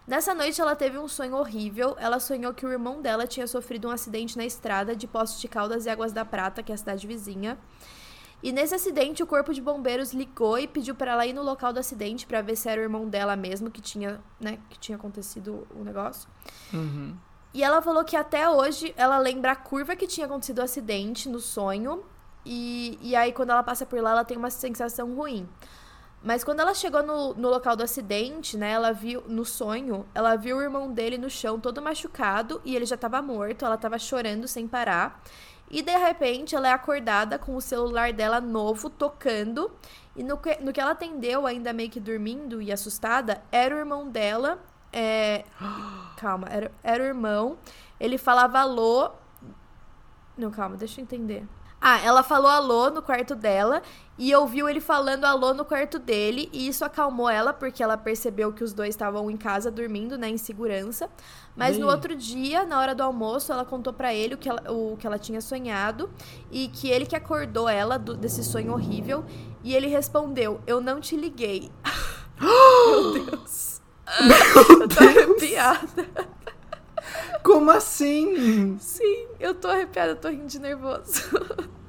Nessa 0.06 0.34
noite 0.34 0.60
ela 0.60 0.76
teve 0.76 0.98
um 0.98 1.08
sonho 1.08 1.34
horrível. 1.34 1.96
Ela 1.98 2.20
sonhou 2.20 2.52
que 2.52 2.66
o 2.66 2.70
irmão 2.70 3.00
dela 3.00 3.26
tinha 3.26 3.46
sofrido 3.46 3.88
um 3.88 3.90
acidente 3.90 4.36
na 4.36 4.44
estrada 4.44 4.94
de 4.94 5.06
Poços 5.06 5.40
de 5.40 5.48
Caldas 5.48 5.86
e 5.86 5.90
Águas 5.90 6.12
da 6.12 6.24
Prata, 6.24 6.62
que 6.62 6.72
é 6.72 6.74
a 6.74 6.78
cidade 6.78 7.06
vizinha. 7.06 7.58
E 8.42 8.50
nesse 8.50 8.74
acidente 8.74 9.22
o 9.22 9.26
corpo 9.26 9.54
de 9.54 9.60
bombeiros 9.60 10.12
ligou 10.12 10.58
e 10.58 10.66
pediu 10.66 10.96
para 10.96 11.12
ela 11.12 11.24
ir 11.24 11.32
no 11.32 11.42
local 11.42 11.72
do 11.72 11.78
acidente 11.78 12.26
para 12.26 12.42
ver 12.42 12.56
se 12.56 12.68
era 12.68 12.80
o 12.80 12.84
irmão 12.84 13.08
dela 13.08 13.36
mesmo 13.36 13.70
que 13.70 13.80
tinha, 13.80 14.20
né, 14.40 14.58
que 14.68 14.80
tinha 14.80 14.96
acontecido 14.96 15.66
o 15.74 15.84
negócio. 15.84 16.28
Uhum. 16.72 17.16
E 17.54 17.62
ela 17.62 17.80
falou 17.80 18.02
que 18.02 18.16
até 18.16 18.48
hoje 18.48 18.92
ela 18.96 19.18
lembra 19.18 19.52
a 19.52 19.56
curva 19.56 19.94
que 19.94 20.08
tinha 20.08 20.26
acontecido 20.26 20.58
o 20.58 20.62
acidente 20.62 21.28
no 21.28 21.38
sonho. 21.38 22.02
E, 22.44 22.98
e 23.00 23.14
aí, 23.14 23.32
quando 23.32 23.50
ela 23.50 23.62
passa 23.62 23.86
por 23.86 24.00
lá, 24.00 24.10
ela 24.10 24.24
tem 24.24 24.36
uma 24.36 24.50
sensação 24.50 25.14
ruim. 25.14 25.48
Mas 26.24 26.44
quando 26.44 26.60
ela 26.60 26.72
chegou 26.72 27.02
no, 27.02 27.34
no 27.34 27.48
local 27.48 27.74
do 27.74 27.82
acidente, 27.82 28.56
né, 28.56 28.70
ela 28.70 28.92
viu, 28.92 29.24
no 29.26 29.44
sonho, 29.44 30.06
ela 30.14 30.36
viu 30.36 30.58
o 30.58 30.62
irmão 30.62 30.92
dele 30.92 31.18
no 31.18 31.28
chão 31.28 31.58
todo 31.58 31.82
machucado 31.82 32.60
e 32.64 32.76
ele 32.76 32.86
já 32.86 32.96
tava 32.96 33.20
morto, 33.20 33.64
ela 33.64 33.76
tava 33.76 33.98
chorando 33.98 34.46
sem 34.46 34.68
parar. 34.68 35.20
E 35.68 35.82
de 35.82 35.96
repente 35.96 36.54
ela 36.54 36.68
é 36.68 36.72
acordada 36.72 37.38
com 37.38 37.56
o 37.56 37.60
celular 37.60 38.12
dela 38.12 38.40
novo 38.40 38.88
tocando. 38.88 39.72
E 40.14 40.22
no 40.22 40.36
que, 40.36 40.56
no 40.60 40.72
que 40.72 40.80
ela 40.80 40.92
atendeu, 40.92 41.46
ainda 41.46 41.72
meio 41.72 41.90
que 41.90 41.98
dormindo 41.98 42.62
e 42.62 42.70
assustada, 42.70 43.42
era 43.50 43.74
o 43.74 43.78
irmão 43.78 44.08
dela. 44.08 44.58
É... 44.92 45.44
Calma, 46.18 46.46
era, 46.50 46.70
era 46.84 47.02
o 47.02 47.06
irmão. 47.06 47.58
Ele 47.98 48.16
falava 48.16 48.60
alô. 48.60 49.10
Não, 50.36 50.50
calma, 50.50 50.76
deixa 50.76 51.00
eu 51.00 51.02
entender. 51.02 51.46
Ah, 51.84 51.98
ela 52.00 52.22
falou 52.22 52.48
alô 52.48 52.90
no 52.90 53.02
quarto 53.02 53.34
dela 53.34 53.82
e 54.16 54.32
ouviu 54.36 54.68
ele 54.68 54.80
falando 54.80 55.24
alô 55.24 55.52
no 55.52 55.64
quarto 55.64 55.98
dele, 55.98 56.48
e 56.52 56.68
isso 56.68 56.84
acalmou 56.84 57.28
ela 57.28 57.52
porque 57.52 57.82
ela 57.82 57.96
percebeu 57.96 58.52
que 58.52 58.62
os 58.62 58.72
dois 58.72 58.90
estavam 58.90 59.28
em 59.28 59.36
casa 59.36 59.68
dormindo, 59.68 60.16
né, 60.16 60.28
em 60.28 60.38
segurança. 60.38 61.10
Mas 61.56 61.76
no 61.78 61.88
outro 61.88 62.14
dia, 62.14 62.64
na 62.64 62.78
hora 62.78 62.94
do 62.94 63.02
almoço, 63.02 63.50
ela 63.52 63.64
contou 63.64 63.92
pra 63.92 64.14
ele 64.14 64.34
o 64.34 64.38
que 64.38 64.48
ela, 64.48 64.62
o 64.70 64.96
que 64.96 65.06
ela 65.06 65.18
tinha 65.18 65.40
sonhado 65.40 66.08
e 66.52 66.68
que 66.68 66.88
ele 66.88 67.04
que 67.04 67.16
acordou 67.16 67.68
ela 67.68 67.98
do- 67.98 68.16
desse 68.16 68.44
sonho 68.44 68.72
horrível, 68.72 69.24
e 69.64 69.74
ele 69.74 69.88
respondeu: 69.88 70.60
"Eu 70.66 70.80
não 70.80 71.00
te 71.00 71.16
liguei". 71.16 71.68
Meu 72.40 73.12
Deus. 73.24 73.80
eu 74.80 74.88
tô 74.88 75.04
arrepiada. 75.04 76.08
Como 77.42 77.70
assim? 77.70 78.76
Sim, 78.78 79.26
eu 79.40 79.54
tô 79.54 79.68
arrepiada, 79.68 80.14
tô 80.14 80.28
rindo 80.28 80.46
de 80.46 80.58
nervoso. 80.58 81.22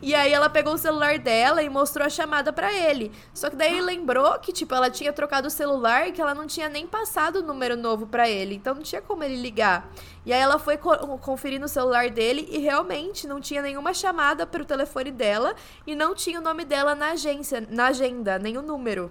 E 0.00 0.14
aí 0.14 0.32
ela 0.32 0.48
pegou 0.48 0.74
o 0.74 0.78
celular 0.78 1.18
dela 1.18 1.62
e 1.62 1.68
mostrou 1.68 2.06
a 2.06 2.10
chamada 2.10 2.52
pra 2.52 2.72
ele. 2.72 3.10
Só 3.34 3.50
que 3.50 3.56
daí 3.56 3.80
lembrou 3.80 4.38
que, 4.38 4.52
tipo, 4.52 4.74
ela 4.74 4.90
tinha 4.90 5.12
trocado 5.12 5.48
o 5.48 5.50
celular 5.50 6.06
e 6.08 6.12
que 6.12 6.20
ela 6.20 6.34
não 6.34 6.46
tinha 6.46 6.68
nem 6.68 6.86
passado 6.86 7.36
o 7.40 7.42
número 7.42 7.76
novo 7.76 8.06
pra 8.06 8.28
ele. 8.28 8.54
Então 8.54 8.74
não 8.74 8.82
tinha 8.82 9.00
como 9.02 9.24
ele 9.24 9.36
ligar. 9.36 9.90
E 10.24 10.32
aí 10.32 10.40
ela 10.40 10.58
foi 10.58 10.76
co- 10.76 11.18
conferir 11.18 11.60
no 11.60 11.66
celular 11.68 12.10
dele 12.10 12.46
e 12.50 12.58
realmente 12.58 13.26
não 13.26 13.40
tinha 13.40 13.62
nenhuma 13.62 13.92
chamada 13.94 14.46
pro 14.46 14.64
telefone 14.64 15.10
dela 15.10 15.54
e 15.86 15.96
não 15.96 16.14
tinha 16.14 16.38
o 16.38 16.42
nome 16.42 16.64
dela 16.64 16.94
na 16.94 17.12
agência, 17.12 17.66
na 17.68 17.86
agenda, 17.86 18.38
o 18.38 18.62
número. 18.62 19.10